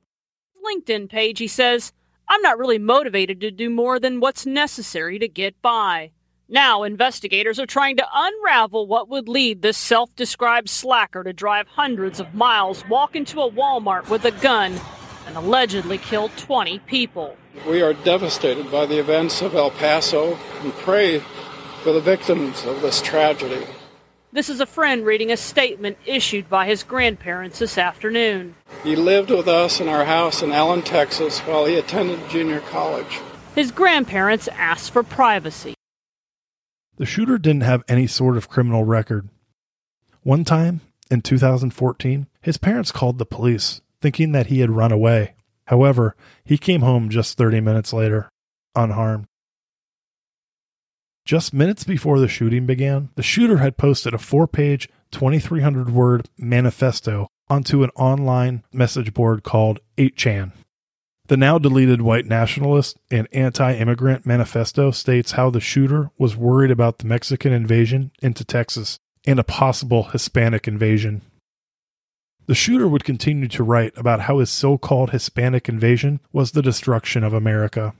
LinkedIn 0.62 1.09
page, 1.09 1.38
he 1.38 1.48
says, 1.48 1.94
I'm 2.29 2.42
not 2.42 2.59
really 2.59 2.79
motivated 2.79 3.40
to 3.40 3.51
do 3.51 3.70
more 3.70 3.98
than 3.98 4.20
what's 4.20 4.44
necessary 4.44 5.18
to 5.20 5.27
get 5.27 5.62
by. 5.62 6.11
Now, 6.50 6.82
investigators 6.82 7.61
are 7.61 7.66
trying 7.66 7.98
to 7.98 8.06
unravel 8.11 8.87
what 8.87 9.11
would 9.11 9.28
lead 9.28 9.61
this 9.61 9.76
self 9.76 10.16
described 10.16 10.70
slacker 10.70 11.22
to 11.22 11.34
drive 11.34 11.68
hundreds 11.68 12.20
of 12.20 12.34
miles, 12.34 12.88
walk 12.88 13.14
into 13.14 13.42
a 13.42 13.50
Walmart 13.50 14.08
with 14.08 14.24
a 14.24 14.30
gun, 14.30 14.80
and 15.26 15.37
allegedly 15.37 15.98
kill 15.98 16.30
20 16.38 16.78
people. 16.80 17.37
We 17.66 17.82
are 17.82 17.92
devastated 17.92 18.70
by 18.70 18.87
the 18.87 18.98
events 18.98 19.42
of 19.42 19.54
El 19.54 19.72
Paso 19.72 20.38
and 20.62 20.72
pray 20.72 21.18
for 21.82 21.92
the 21.92 22.00
victims 22.00 22.64
of 22.64 22.80
this 22.80 23.02
tragedy. 23.02 23.66
This 24.32 24.48
is 24.48 24.61
a 24.61 24.66
friend 24.66 25.04
reading 25.04 25.30
a 25.30 25.37
statement 25.37 25.98
issued 26.06 26.48
by 26.48 26.66
his 26.66 26.82
grandparents 26.82 27.58
this 27.58 27.76
afternoon. 27.76 28.54
He 28.84 28.96
lived 28.96 29.30
with 29.30 29.48
us 29.48 29.80
in 29.80 29.88
our 29.88 30.06
house 30.06 30.42
in 30.42 30.52
Allen, 30.52 30.80
Texas, 30.80 31.40
while 31.40 31.66
he 31.66 31.76
attended 31.76 32.20
junior 32.30 32.61
college. 32.61 33.20
His 33.54 33.70
grandparents 33.70 34.48
asked 34.48 34.92
for 34.92 35.02
privacy. 35.02 35.74
The 36.98 37.06
shooter 37.06 37.38
didn't 37.38 37.62
have 37.62 37.84
any 37.87 38.08
sort 38.08 38.37
of 38.37 38.48
criminal 38.48 38.82
record. 38.82 39.28
One 40.22 40.44
time, 40.44 40.80
in 41.11 41.22
2014, 41.22 42.26
his 42.42 42.58
parents 42.58 42.90
called 42.90 43.18
the 43.18 43.24
police, 43.24 43.80
thinking 44.02 44.32
that 44.32 44.48
he 44.48 44.61
had 44.61 44.70
run 44.70 44.90
away. 44.90 45.34
However, 45.68 46.16
he 46.44 46.58
came 46.58 46.80
home 46.80 47.08
just 47.08 47.38
30 47.38 47.61
minutes 47.61 47.92
later, 47.92 48.28
unharmed. 48.74 49.26
Just 51.24 51.54
minutes 51.54 51.84
before 51.84 52.18
the 52.18 52.26
shooting 52.26 52.66
began, 52.66 53.11
the 53.14 53.22
shooter 53.22 53.58
had 53.58 53.76
posted 53.76 54.12
a 54.12 54.18
four 54.18 54.48
page, 54.48 54.88
2,300 55.12 55.90
word 55.90 56.28
manifesto 56.37 57.28
onto 57.48 57.84
an 57.84 57.90
online 57.90 58.64
message 58.72 59.14
board 59.14 59.44
called 59.44 59.78
8chan. 59.98 60.50
The 61.29 61.37
now 61.37 61.59
deleted 61.59 62.01
white 62.01 62.25
nationalist 62.25 62.99
and 63.11 63.29
anti 63.33 63.75
immigrant 63.75 64.25
manifesto 64.25 64.91
states 64.91 65.33
how 65.33 65.51
the 65.51 65.61
shooter 65.61 66.11
was 66.17 66.38
worried 66.38 66.71
about 66.71 66.99
the 66.99 67.07
Mexican 67.07 67.53
invasion 67.53 68.12
into 68.23 68.47
Texas 68.47 68.99
and 69.27 69.38
a 69.38 69.45
possible 69.45 70.05
Hispanic 70.05 70.67
invasion. 70.67 71.21
The 72.47 72.55
shooter 72.55 72.88
would 72.88 73.05
continue 73.05 73.47
to 73.49 73.62
write 73.62 73.93
about 73.95 74.21
how 74.21 74.38
his 74.38 74.49
so 74.49 74.79
called 74.79 75.11
Hispanic 75.11 75.69
invasion 75.69 76.21
was 76.33 76.53
the 76.53 76.62
destruction 76.62 77.23
of 77.23 77.35
America. 77.35 77.95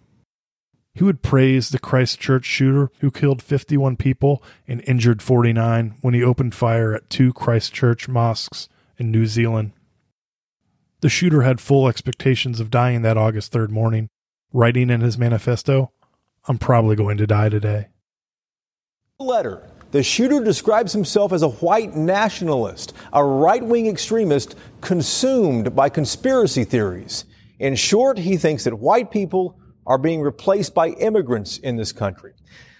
He 0.95 1.05
would 1.05 1.21
praise 1.21 1.69
the 1.69 1.79
Christchurch 1.79 2.47
shooter 2.47 2.91
who 3.01 3.11
killed 3.11 3.43
51 3.43 3.99
people 3.99 4.43
and 4.67 4.83
injured 4.87 5.21
49 5.21 5.97
when 6.01 6.14
he 6.14 6.23
opened 6.23 6.55
fire 6.55 6.95
at 6.95 7.11
two 7.11 7.35
Christchurch 7.35 8.09
mosques 8.09 8.71
in 8.97 9.11
New 9.11 9.27
Zealand. 9.27 9.73
The 11.00 11.08
shooter 11.08 11.42
had 11.42 11.61
full 11.61 11.87
expectations 11.87 12.58
of 12.58 12.70
dying 12.70 13.02
that 13.02 13.16
August 13.16 13.52
3rd 13.52 13.70
morning, 13.70 14.08
writing 14.52 14.90
in 14.90 15.00
his 15.00 15.16
manifesto, 15.16 15.92
I'm 16.48 16.58
probably 16.58 16.96
going 16.96 17.18
to 17.18 17.26
die 17.26 17.48
today. 17.48 17.88
Letter. 19.20 19.68
The 19.90 20.02
shooter 20.02 20.42
describes 20.42 20.92
himself 20.92 21.32
as 21.32 21.42
a 21.42 21.48
white 21.48 21.94
nationalist, 21.94 22.92
a 23.12 23.24
right 23.24 23.64
wing 23.64 23.87
extremist 23.87 24.54
consumed 24.80 25.74
by 25.74 25.88
conspiracy 25.88 26.64
theories. 26.64 27.24
In 27.58 27.74
short, 27.74 28.18
he 28.18 28.37
thinks 28.37 28.64
that 28.64 28.78
white 28.78 29.11
people 29.11 29.58
are 29.87 29.98
being 29.98 30.20
replaced 30.20 30.74
by 30.74 30.88
immigrants 30.88 31.58
in 31.58 31.76
this 31.76 31.92
country. 31.92 32.34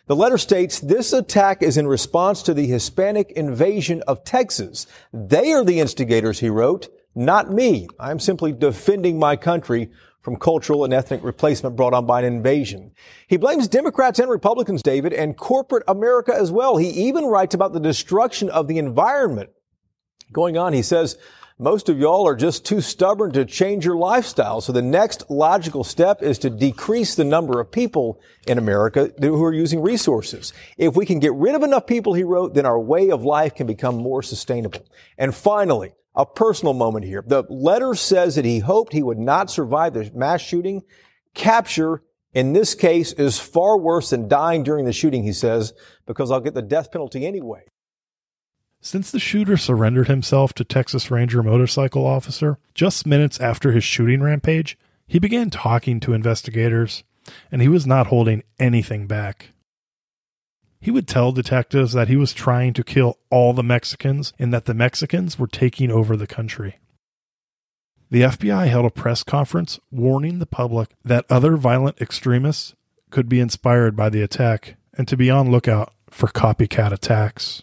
The 0.07 0.17
letter 0.17 0.39
states 0.39 0.81
this 0.81 1.13
attack 1.13 1.63
is 1.63 1.77
in 1.77 1.87
response 1.87 2.43
to 2.43 2.55
the 2.55 2.67
Hispanic 2.67 3.31
invasion 3.33 4.03
of 4.07 4.25
Texas. 4.25 4.87
They 5.13 5.53
are 5.53 5.65
the 5.65 5.81
instigators, 5.81 6.41
he 6.41 6.51
wrote. 6.51 6.89
Not 7.15 7.51
me. 7.53 7.89
I'm 7.99 8.21
simply 8.21 8.53
defending 8.53 9.19
my 9.19 9.37
country 9.37 9.91
from 10.21 10.37
cultural 10.37 10.85
and 10.85 10.93
ethnic 10.93 11.23
replacement 11.25 11.77
brought 11.77 11.95
on 11.95 12.05
by 12.05 12.21
an 12.21 12.27
invasion. 12.27 12.93
He 13.29 13.37
blames 13.37 13.67
Democrats 13.67 14.19
and 14.19 14.31
Republicans, 14.31 14.83
David, 14.83 15.13
and 15.13 15.37
corporate 15.37 15.85
America 15.89 16.35
as 16.35 16.51
well. 16.51 16.77
He 16.77 16.89
even 16.89 17.25
writes 17.25 17.55
about 17.55 17.73
the 17.73 17.81
destruction 17.81 18.51
of 18.51 18.69
the 18.69 18.79
environment. 18.79 19.51
Going 20.33 20.59
on, 20.59 20.75
he 20.75 20.83
says, 20.83 21.17
most 21.61 21.89
of 21.89 21.99
y'all 21.99 22.29
are 22.29 22.37
just 22.37 22.65
too 22.65 22.81
stubborn 22.81 23.33
to 23.33 23.45
change 23.45 23.85
your 23.85 23.97
lifestyle. 23.97 24.61
So 24.61 24.73
the 24.73 24.83
next 24.83 25.29
logical 25.29 25.83
step 25.83 26.23
is 26.23 26.39
to 26.41 26.51
decrease 26.51 27.17
the 27.17 27.25
number 27.25 27.59
of 27.59 27.73
people 27.73 28.21
in 28.47 28.59
America 28.59 29.11
who 29.19 29.43
are 29.43 29.53
using 29.53 29.81
resources. 29.81 30.53
If 30.77 30.95
we 30.95 31.05
can 31.05 31.19
get 31.19 31.33
rid 31.33 31.57
of 31.57 31.65
enough 31.65 31.87
people, 31.87 32.15
he 32.15 32.23
wrote, 32.23 32.55
then 32.55 32.65
our 32.65 32.79
way 32.79 33.11
of 33.11 33.25
life 33.25 33.57
can 33.57 33.67
become 33.67 33.97
more 33.97 34.23
sustainable. 34.23 34.87
And 35.17 35.35
finally, 35.35 35.95
a 36.19 36.27
personal 36.27 36.75
moment 36.75 37.07
here. 37.07 37.23
The 37.25 37.45
letter 37.49 37.95
says 37.95 38.35
that 38.35 38.45
he 38.45 38.59
hoped 38.59 38.93
he 38.93 39.03
would 39.03 39.19
not 39.19 39.51
survive 39.51 39.95
the 39.95 40.11
mass 40.13 40.43
shooting. 40.43 40.83
Capture 41.33 42.03
in 42.35 42.53
this 42.53 42.75
case 42.75 43.13
is 43.13 43.39
far 43.39 43.79
worse 43.79 44.11
than 44.11 44.29
dying 44.29 44.65
during 44.65 44.85
the 44.85 44.93
shooting, 44.93 45.23
he 45.23 45.33
says, 45.33 45.73
because 46.07 46.31
I'll 46.31 46.41
get 46.41 46.55
the 46.55 46.61
death 46.63 46.93
penalty 46.93 47.25
anyway. 47.25 47.63
Since 48.81 49.11
the 49.11 49.19
shooter 49.19 49.57
surrendered 49.57 50.09
himself 50.09 50.53
to 50.55 50.65
Texas 50.65 51.11
Ranger 51.11 51.43
motorcycle 51.43 52.07
officer 52.07 52.59
just 52.75 53.07
minutes 53.07 53.41
after 53.41 53.73
his 53.73 53.83
shooting 53.83 54.21
rampage, 54.21 54.77
he 55.07 55.19
began 55.19 55.51
talking 55.51 56.01
to 56.01 56.13
investigators, 56.13 57.03
and 57.51 57.63
he 57.63 57.69
was 57.69 57.87
not 57.87 58.09
holding 58.09 58.43
anything 58.59 59.07
back. 59.07 59.53
He 60.81 60.91
would 60.91 61.09
tell 61.09 61.33
detectives 61.33 61.93
that 61.93 62.09
he 62.09 62.17
was 62.17 62.33
trying 62.33 62.73
to 62.75 62.85
kill 62.85 63.19
all 63.31 63.53
the 63.53 63.63
Mexicans 63.63 64.33
and 64.39 64.53
that 64.53 64.67
the 64.67 64.75
Mexicans 64.75 65.39
were 65.39 65.49
taking 65.49 65.91
over 65.91 66.17
the 66.17 66.27
country. 66.27 66.79
The 68.11 68.23
FBI 68.23 68.69
held 68.69 68.87
a 68.87 68.91
press 68.91 69.23
conference 69.23 69.79
warning 69.91 70.39
the 70.39 70.47
public 70.47 70.89
that 71.05 71.27
other 71.29 71.57
violent 71.57 72.01
extremists 72.01 72.75
could 73.11 73.29
be 73.29 73.41
inspired 73.41 73.97
by 73.97 74.09
the 74.09 74.23
attack 74.23 74.77
and 74.97 75.07
to 75.09 75.17
be 75.17 75.31
on 75.31 75.51
lookout 75.51 75.93
for 76.11 76.29
copycat 76.29 76.93
attacks. 76.93 77.63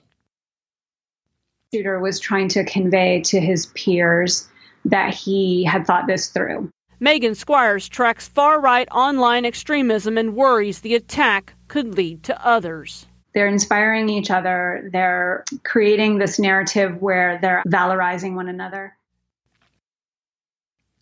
Shooter 1.74 2.00
was 2.00 2.20
trying 2.20 2.48
to 2.50 2.64
convey 2.64 3.22
to 3.22 3.40
his 3.40 3.68
peers 3.68 4.48
that 4.86 5.14
he 5.14 5.64
had 5.64 5.88
thought 5.88 6.08
this 6.08 6.30
through. 6.30 6.70
Megan 7.00 7.36
Squires 7.36 7.88
tracks 7.88 8.28
far 8.28 8.62
right 8.62 8.88
online 8.92 9.46
extremism 9.46 10.18
and 10.18 10.36
worries 10.36 10.80
the 10.80 10.96
attack 10.96 11.54
could 11.68 11.96
lead 11.96 12.24
to 12.24 12.46
others. 12.46 13.06
They're 13.34 13.48
inspiring 13.48 14.08
each 14.08 14.32
other. 14.32 14.90
They're 14.94 15.44
creating 15.64 16.20
this 16.20 16.40
narrative 16.40 17.02
where 17.02 17.38
they're 17.42 17.64
valorizing 17.68 18.36
one 18.36 18.48
another. 18.48 18.98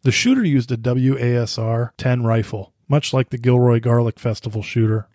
The 0.01 0.11
shooter 0.11 0.43
used 0.43 0.71
a 0.71 0.77
WASR 0.77 1.91
10 1.97 2.23
rifle, 2.23 2.73
much 2.89 3.13
like 3.13 3.29
the 3.29 3.37
Gilroy 3.37 3.79
Garlic 3.79 4.19
Festival 4.19 4.63
shooter. 4.63 5.07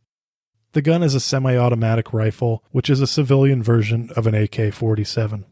The 0.73 0.83
gun 0.83 1.03
is 1.03 1.15
a 1.15 1.21
semi 1.21 1.57
automatic 1.57 2.13
rifle, 2.13 2.63
which 2.71 2.89
is 2.89 3.01
a 3.01 3.07
civilian 3.07 3.63
version 3.63 4.11
of 4.15 4.27
an 4.27 4.35
AK 4.35 4.73
47. 4.73 5.45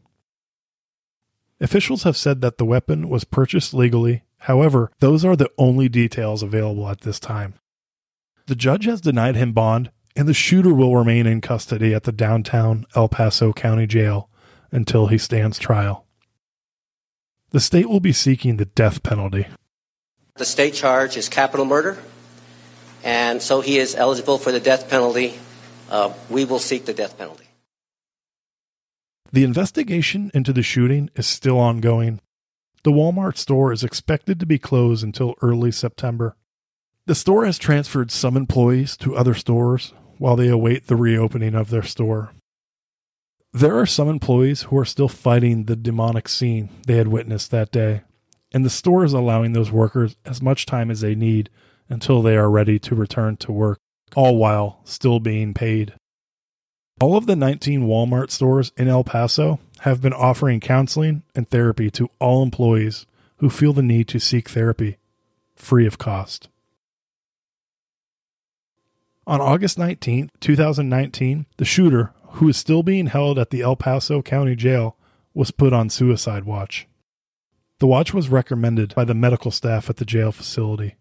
Officials 1.59 2.03
have 2.03 2.15
said 2.15 2.41
that 2.41 2.57
the 2.57 2.65
weapon 2.65 3.09
was 3.09 3.23
purchased 3.23 3.73
legally, 3.73 4.23
however, 4.39 4.91
those 4.99 5.23
are 5.25 5.35
the 5.35 5.51
only 5.57 5.89
details 5.89 6.43
available 6.43 6.87
at 6.87 7.01
this 7.01 7.19
time. 7.19 7.55
The 8.47 8.55
judge 8.55 8.85
has 8.85 9.01
denied 9.01 9.35
him 9.35 9.53
bond, 9.53 9.91
and 10.15 10.27
the 10.27 10.33
shooter 10.33 10.73
will 10.73 10.95
remain 10.95 11.27
in 11.27 11.41
custody 11.41 11.93
at 11.93 12.03
the 12.03 12.11
downtown 12.11 12.85
El 12.95 13.09
Paso 13.09 13.53
County 13.53 13.85
Jail 13.85 14.29
until 14.71 15.07
he 15.07 15.17
stands 15.17 15.59
trial. 15.59 16.05
The 17.51 17.59
state 17.59 17.89
will 17.89 17.99
be 17.99 18.13
seeking 18.13 18.57
the 18.57 18.65
death 18.65 19.03
penalty. 19.03 19.47
The 20.35 20.45
state 20.45 20.73
charge 20.73 21.17
is 21.17 21.29
capital 21.29 21.65
murder, 21.65 21.97
and 23.03 23.41
so 23.41 23.61
he 23.61 23.77
is 23.79 23.95
eligible 23.95 24.37
for 24.37 24.51
the 24.51 24.59
death 24.59 24.89
penalty. 24.89 25.39
Uh, 25.89 26.13
we 26.29 26.45
will 26.45 26.59
seek 26.59 26.85
the 26.85 26.93
death 26.93 27.17
penalty. 27.17 27.45
The 29.31 29.43
investigation 29.43 30.31
into 30.33 30.53
the 30.53 30.63
shooting 30.63 31.09
is 31.15 31.27
still 31.27 31.59
ongoing. 31.59 32.21
The 32.83 32.91
Walmart 32.91 33.37
store 33.37 33.73
is 33.73 33.83
expected 33.83 34.39
to 34.39 34.45
be 34.45 34.59
closed 34.59 35.03
until 35.03 35.35
early 35.41 35.71
September. 35.71 36.35
The 37.05 37.15
store 37.15 37.45
has 37.45 37.57
transferred 37.57 38.11
some 38.11 38.37
employees 38.37 38.97
to 38.97 39.15
other 39.15 39.33
stores 39.33 39.93
while 40.17 40.35
they 40.35 40.49
await 40.49 40.87
the 40.87 40.95
reopening 40.95 41.55
of 41.55 41.69
their 41.69 41.83
store. 41.83 42.31
There 43.53 43.77
are 43.79 43.85
some 43.85 44.09
employees 44.09 44.63
who 44.63 44.77
are 44.77 44.85
still 44.85 45.07
fighting 45.07 45.65
the 45.65 45.75
demonic 45.75 46.27
scene 46.27 46.69
they 46.85 46.97
had 46.97 47.07
witnessed 47.07 47.49
that 47.51 47.71
day, 47.71 48.01
and 48.51 48.63
the 48.63 48.69
store 48.69 49.03
is 49.03 49.13
allowing 49.13 49.53
those 49.53 49.71
workers 49.71 50.15
as 50.25 50.41
much 50.41 50.65
time 50.65 50.91
as 50.91 51.01
they 51.01 51.15
need 51.15 51.49
until 51.89 52.21
they 52.21 52.35
are 52.35 52.49
ready 52.49 52.77
to 52.79 52.95
return 52.95 53.37
to 53.37 53.51
work, 53.51 53.79
all 54.15 54.37
while 54.37 54.81
still 54.83 55.19
being 55.19 55.53
paid. 55.53 55.93
All 56.99 57.15
of 57.15 57.25
the 57.25 57.35
19 57.35 57.83
Walmart 57.83 58.31
stores 58.31 58.71
in 58.75 58.87
El 58.87 59.03
Paso 59.03 59.59
have 59.87 60.01
been 60.01 60.13
offering 60.13 60.59
counseling 60.59 61.23
and 61.35 61.49
therapy 61.49 61.89
to 61.91 62.09
all 62.19 62.43
employees 62.43 63.05
who 63.37 63.49
feel 63.49 63.73
the 63.73 63.81
need 63.81 64.07
to 64.09 64.19
seek 64.19 64.49
therapy, 64.49 64.97
free 65.55 65.85
of 65.85 65.97
cost. 65.97 66.49
On 69.25 69.41
August 69.41 69.77
19, 69.77 70.31
2019, 70.39 71.45
the 71.57 71.65
shooter, 71.65 72.13
who 72.31 72.47
is 72.47 72.57
still 72.57 72.81
being 72.81 73.07
held 73.07 73.37
at 73.37 73.49
the 73.49 73.61
El 73.61 73.75
Paso 73.75 74.21
County 74.21 74.55
Jail, 74.55 74.95
was 75.33 75.51
put 75.51 75.73
on 75.73 75.89
suicide 75.89 76.45
watch. 76.45 76.87
The 77.79 77.87
watch 77.87 78.13
was 78.13 78.29
recommended 78.29 78.95
by 78.95 79.03
the 79.03 79.13
medical 79.13 79.51
staff 79.51 79.89
at 79.89 79.97
the 79.97 80.05
jail 80.05 80.31
facility. 80.31 80.95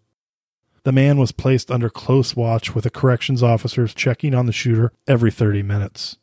The 0.83 0.93
man 0.93 1.19
was 1.19 1.33
placed 1.33 1.71
under 1.71 1.89
close 1.89 2.37
watch 2.37 2.75
with 2.75 2.85
the 2.85 2.91
corrections 2.91 3.43
officers 3.43 3.95
checking 3.95 4.35
on 4.35 4.47
the 4.47 4.53
shooter 4.53 4.93
every 5.07 5.31
30 5.31 5.63
minutes. 5.63 6.17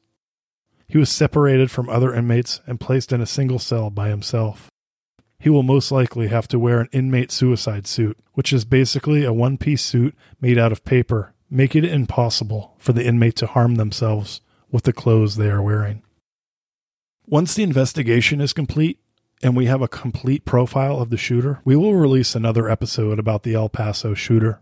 He 0.87 0.97
was 0.97 1.09
separated 1.09 1.71
from 1.71 1.89
other 1.89 2.13
inmates 2.13 2.61
and 2.67 2.79
placed 2.79 3.11
in 3.11 3.21
a 3.21 3.25
single 3.25 3.59
cell 3.59 3.89
by 3.89 4.09
himself. 4.09 4.69
He 5.39 5.49
will 5.49 5.63
most 5.63 5.91
likely 5.91 6.27
have 6.27 6.47
to 6.49 6.59
wear 6.59 6.79
an 6.79 6.89
inmate 6.91 7.31
suicide 7.31 7.87
suit, 7.87 8.17
which 8.33 8.53
is 8.53 8.63
basically 8.63 9.25
a 9.25 9.33
one 9.33 9.57
piece 9.57 9.81
suit 9.83 10.15
made 10.39 10.57
out 10.57 10.71
of 10.71 10.85
paper, 10.85 11.33
making 11.49 11.83
it 11.83 11.91
impossible 11.91 12.75
for 12.77 12.93
the 12.93 13.05
inmate 13.05 13.35
to 13.37 13.47
harm 13.47 13.75
themselves 13.75 14.41
with 14.71 14.83
the 14.83 14.93
clothes 14.93 15.35
they 15.35 15.49
are 15.49 15.61
wearing. 15.61 16.01
Once 17.25 17.53
the 17.53 17.63
investigation 17.63 18.41
is 18.41 18.53
complete, 18.53 18.99
and 19.41 19.55
we 19.55 19.65
have 19.65 19.81
a 19.81 19.87
complete 19.87 20.45
profile 20.45 21.01
of 21.01 21.09
the 21.09 21.17
shooter, 21.17 21.59
we 21.65 21.75
will 21.75 21.95
release 21.95 22.35
another 22.35 22.69
episode 22.69 23.19
about 23.19 23.43
the 23.43 23.53
El 23.53 23.67
Paso 23.67 24.13
shooter. 24.13 24.61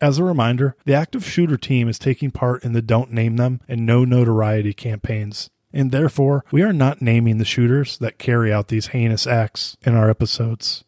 As 0.00 0.18
a 0.18 0.24
reminder, 0.24 0.76
the 0.84 0.94
active 0.94 1.24
shooter 1.24 1.56
team 1.56 1.88
is 1.88 1.98
taking 1.98 2.30
part 2.30 2.62
in 2.62 2.72
the 2.72 2.82
Don't 2.82 3.12
Name 3.12 3.36
Them 3.36 3.60
and 3.66 3.84
No 3.84 4.04
Notoriety 4.04 4.72
campaigns, 4.72 5.50
and 5.72 5.90
therefore 5.90 6.44
we 6.52 6.62
are 6.62 6.72
not 6.72 7.02
naming 7.02 7.38
the 7.38 7.44
shooters 7.44 7.98
that 7.98 8.18
carry 8.18 8.52
out 8.52 8.68
these 8.68 8.88
heinous 8.88 9.26
acts 9.26 9.76
in 9.82 9.96
our 9.96 10.08
episodes. 10.08 10.84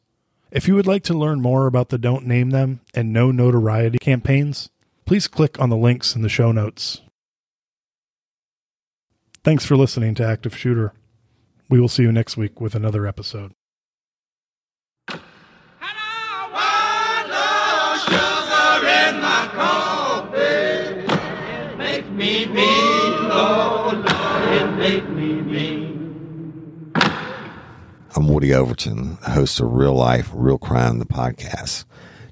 If 0.52 0.68
you 0.68 0.74
would 0.76 0.86
like 0.86 1.02
to 1.04 1.14
learn 1.14 1.40
more 1.40 1.66
about 1.66 1.88
the 1.88 1.98
Don't 1.98 2.26
Name 2.26 2.50
Them 2.50 2.80
and 2.94 3.12
No 3.12 3.32
Notoriety 3.32 3.98
campaigns, 3.98 4.70
please 5.06 5.26
click 5.26 5.60
on 5.60 5.70
the 5.70 5.76
links 5.76 6.14
in 6.14 6.22
the 6.22 6.28
show 6.28 6.52
notes. 6.52 7.00
Thanks 9.42 9.64
for 9.64 9.76
listening 9.76 10.14
to 10.16 10.26
Active 10.26 10.56
Shooter. 10.56 10.92
We 11.68 11.80
will 11.80 11.88
see 11.88 12.02
you 12.02 12.12
next 12.12 12.36
week 12.36 12.60
with 12.60 12.74
another 12.74 13.06
episode. 13.06 13.52
I'm 28.16 28.26
Woody 28.26 28.52
Overton, 28.52 29.18
host 29.22 29.60
of 29.60 29.72
Real 29.72 29.94
Life, 29.94 30.30
Real 30.34 30.58
Crime, 30.58 30.98
the 30.98 31.04
podcast. 31.04 31.84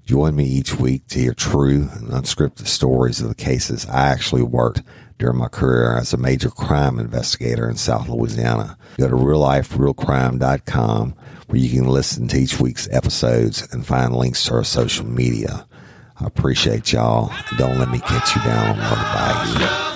Join 0.05 0.35
me 0.35 0.45
each 0.45 0.75
week 0.75 1.07
to 1.09 1.21
hear 1.21 1.35
true 1.35 1.89
and 1.93 2.09
unscripted 2.09 2.67
stories 2.67 3.21
of 3.21 3.29
the 3.29 3.37
cases 3.37 3.87
I 3.87 4.09
actually 4.09 4.43
worked 4.43 4.83
during 5.19 5.39
my 5.39 5.47
career 5.47 5.97
as 5.97 6.13
a 6.13 6.17
major 6.17 6.51
crime 6.51 6.99
investigator 6.99 7.71
in 7.71 7.77
South 7.77 8.09
Louisiana. 8.09 8.77
Go 8.99 9.09
to 9.09 9.15
realliferealcrime.com 9.15 11.15
where 11.47 11.61
you 11.61 11.71
can 11.71 11.87
listen 11.89 12.27
to 12.29 12.39
each 12.39 12.59
week's 12.59 12.89
episodes 12.91 13.69
and 13.73 13.87
find 13.87 14.17
links 14.17 14.45
to 14.47 14.55
our 14.55 14.65
social 14.65 15.07
media. 15.07 15.65
I 16.21 16.27
appreciate 16.27 16.93
y'all. 16.93 17.33
Don't 17.57 17.79
let 17.79 17.91
me 17.91 18.01
catch 18.01 18.35
you 18.35 18.43
down 18.43 18.71
on 18.71 18.79
Murder 18.79 19.65
Bayou. 19.65 19.88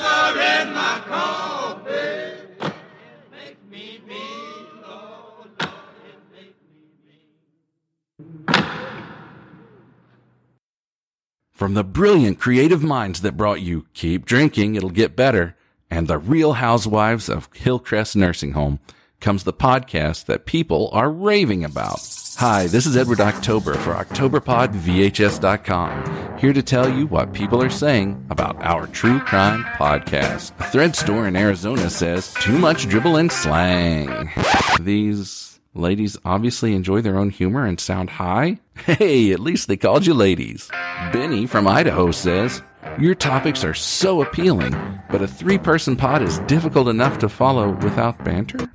From 11.63 11.75
the 11.75 11.85
brilliant 11.85 12.41
creative 12.41 12.83
minds 12.83 13.21
that 13.21 13.37
brought 13.37 13.61
you 13.61 13.87
Keep 13.95 14.25
Drinking, 14.25 14.75
It'll 14.75 14.91
Get 14.91 15.15
Better, 15.15 15.55
and 15.89 16.09
the 16.09 16.19
Real 16.19 16.55
Housewives 16.55 17.29
of 17.29 17.49
Hillcrest 17.55 18.17
Nursing 18.17 18.55
Home 18.55 18.81
comes 19.21 19.45
the 19.45 19.53
podcast 19.53 20.27
that 20.27 20.45
people 20.45 20.91
are 20.93 21.09
raving 21.09 21.65
about. 21.65 22.01
Hi, 22.39 22.67
this 22.67 22.85
is 22.85 22.97
Edward 22.97 23.21
October 23.21 23.75
for 23.75 23.95
OctoberPodVHS.com, 23.95 26.39
here 26.39 26.53
to 26.53 26.63
tell 26.65 26.93
you 26.93 27.07
what 27.07 27.33
people 27.33 27.63
are 27.63 27.71
saying 27.71 28.27
about 28.29 28.61
our 28.61 28.89
true 28.89 29.21
crime 29.21 29.63
podcast. 29.63 30.51
A 30.59 30.65
thread 30.65 30.97
store 30.97 31.29
in 31.29 31.37
Arizona 31.37 31.89
says, 31.91 32.35
too 32.35 32.59
much 32.59 32.89
dribble 32.89 33.19
and 33.19 33.31
slang. 33.31 34.33
These 34.81 35.52
Ladies 35.75 36.19
obviously 36.23 36.75
enjoy 36.75 37.01
their 37.01 37.19
own 37.19 37.31
humor 37.31 37.65
and 37.65 37.81
sound 37.81 38.11
high. 38.11 38.59
Hey, 38.77 39.33
at 39.33 39.41
least 39.41 39.69
they 39.69 39.77
called 39.77 40.07
you 40.07 40.13
ladies. 40.15 40.71
Benny 41.13 41.47
from 41.47 41.67
Idaho 41.67 42.11
says, 42.11 42.63
Your 42.99 43.15
topics 43.15 43.65
are 43.65 43.75
so 43.75 44.21
appealing, 44.23 44.73
but 45.11 45.23
a 45.23 45.29
three 45.29 45.59
person 45.59 45.97
pod 45.97 46.21
is 46.23 46.39
difficult 46.41 46.89
enough 46.89 47.19
to 47.19 47.29
follow 47.29 47.71
without 47.71 48.23
banter? 48.25 48.71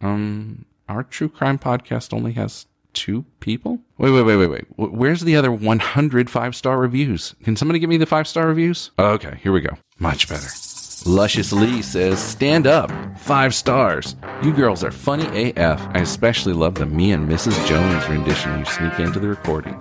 Um, 0.00 0.66
our 0.88 1.04
true 1.04 1.28
crime 1.28 1.58
podcast 1.58 2.12
only 2.12 2.32
has 2.32 2.66
two 2.92 3.24
people? 3.40 3.80
Wait, 3.98 4.10
wait, 4.10 4.22
wait, 4.22 4.36
wait, 4.36 4.50
wait. 4.50 4.64
Where's 4.76 5.20
the 5.22 5.36
other 5.36 5.52
100 5.52 6.28
five 6.30 6.54
star 6.54 6.78
reviews? 6.78 7.34
Can 7.44 7.56
somebody 7.56 7.78
give 7.78 7.90
me 7.90 7.96
the 7.98 8.06
five 8.06 8.28
star 8.28 8.46
reviews? 8.46 8.90
Okay, 8.98 9.38
here 9.42 9.52
we 9.52 9.60
go. 9.60 9.76
Much 9.98 10.28
better. 10.28 10.48
Luscious 11.06 11.52
Lee 11.52 11.82
says, 11.82 12.18
Stand 12.18 12.66
up. 12.66 12.90
Five 13.16 13.54
stars. 13.54 14.16
You 14.42 14.52
girls 14.52 14.82
are 14.82 14.90
funny 14.90 15.50
AF. 15.52 15.80
I 15.94 16.00
especially 16.00 16.52
love 16.52 16.74
the 16.74 16.86
me 16.86 17.12
and 17.12 17.28
Mrs. 17.28 17.64
Jones 17.68 18.08
rendition 18.08 18.58
you 18.58 18.64
sneak 18.64 18.98
into 18.98 19.20
the 19.20 19.28
recording. 19.28 19.80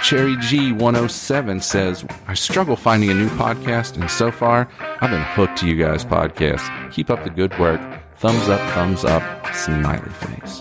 Cherry 0.00 0.36
G107 0.36 1.62
says, 1.62 2.04
I 2.28 2.34
struggle 2.34 2.76
finding 2.76 3.10
a 3.10 3.14
new 3.14 3.28
podcast, 3.30 4.00
and 4.00 4.08
so 4.10 4.30
far, 4.30 4.68
I've 5.00 5.10
been 5.10 5.22
hooked 5.22 5.58
to 5.58 5.66
you 5.68 5.76
guys' 5.76 6.04
podcasts. 6.04 6.92
Keep 6.92 7.10
up 7.10 7.24
the 7.24 7.30
good 7.30 7.56
work. 7.58 7.80
Thumbs 8.18 8.48
up, 8.48 8.60
thumbs 8.72 9.04
up, 9.04 9.22
smiley 9.54 10.10
face. 10.10 10.60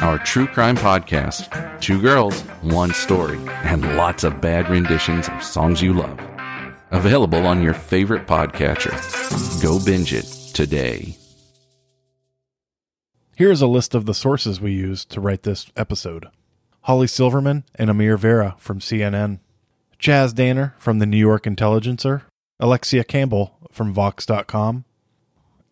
Our 0.00 0.18
true 0.18 0.48
crime 0.48 0.76
podcast, 0.76 1.80
Two 1.80 2.00
Girls, 2.00 2.40
One 2.62 2.92
Story, 2.92 3.38
and 3.64 3.96
lots 3.96 4.24
of 4.24 4.40
bad 4.40 4.68
renditions 4.68 5.28
of 5.28 5.44
songs 5.44 5.80
you 5.80 5.92
love. 5.92 6.18
Available 6.92 7.46
on 7.46 7.62
your 7.62 7.72
favorite 7.72 8.26
podcatcher. 8.26 8.92
Go 9.62 9.82
binge 9.82 10.12
it 10.12 10.26
today. 10.52 11.16
Here's 13.34 13.62
a 13.62 13.66
list 13.66 13.94
of 13.94 14.04
the 14.04 14.12
sources 14.12 14.60
we 14.60 14.72
used 14.72 15.08
to 15.10 15.20
write 15.20 15.42
this 15.42 15.72
episode. 15.74 16.28
Holly 16.82 17.06
Silverman 17.06 17.64
and 17.74 17.88
Amir 17.88 18.18
Vera 18.18 18.56
from 18.58 18.78
CNN, 18.78 19.38
Chas 19.98 20.34
Danner 20.34 20.74
from 20.78 20.98
the 20.98 21.06
New 21.06 21.16
York 21.16 21.46
Intelligencer, 21.46 22.24
Alexia 22.60 23.04
Campbell 23.04 23.56
from 23.72 23.94
Vox.com, 23.94 24.84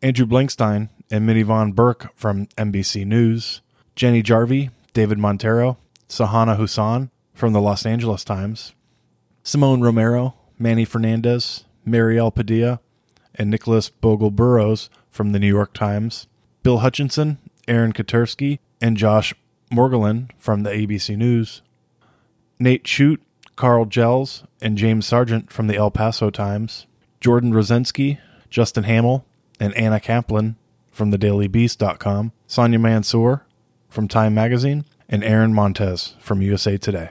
Andrew 0.00 0.24
Blankstein 0.24 0.88
and 1.10 1.28
Minyvonne 1.28 1.74
Burke 1.74 2.16
from 2.16 2.46
NBC 2.56 3.04
News, 3.04 3.60
Jenny 3.94 4.22
Jarvie, 4.22 4.70
David 4.94 5.18
Montero, 5.18 5.76
Sahana 6.08 6.56
Hussan 6.56 7.10
from 7.34 7.52
the 7.52 7.60
Los 7.60 7.84
Angeles 7.84 8.24
Times, 8.24 8.72
Simone 9.42 9.82
Romero, 9.82 10.34
Manny 10.60 10.84
Fernandez, 10.84 11.64
Mariel 11.86 12.30
Padilla, 12.30 12.80
and 13.34 13.48
Nicholas 13.50 13.88
Bogel-Burroughs 13.88 14.90
from 15.10 15.32
the 15.32 15.38
New 15.38 15.48
York 15.48 15.72
Times, 15.72 16.28
Bill 16.62 16.78
Hutchinson, 16.78 17.38
Aaron 17.66 17.94
Katersky, 17.94 18.58
and 18.80 18.96
Josh 18.96 19.34
Margolin 19.72 20.28
from 20.38 20.62
the 20.62 20.70
ABC 20.70 21.16
News, 21.16 21.62
Nate 22.58 22.86
Chute, 22.86 23.22
Carl 23.56 23.86
Gels, 23.86 24.44
and 24.60 24.76
James 24.76 25.06
Sargent 25.06 25.50
from 25.50 25.66
the 25.66 25.76
El 25.76 25.90
Paso 25.90 26.28
Times, 26.28 26.86
Jordan 27.20 27.52
Rosensky, 27.52 28.18
Justin 28.50 28.84
Hamill, 28.84 29.24
and 29.58 29.74
Anna 29.74 29.98
Kaplan 29.98 30.56
from 30.92 31.10
the 31.10 31.18
DailyBeast.com, 31.18 32.32
Sonia 32.46 32.78
Mansour 32.78 33.46
from 33.88 34.08
Time 34.08 34.34
Magazine, 34.34 34.84
and 35.08 35.24
Aaron 35.24 35.54
Montez 35.54 36.16
from 36.20 36.42
USA 36.42 36.76
Today. 36.76 37.10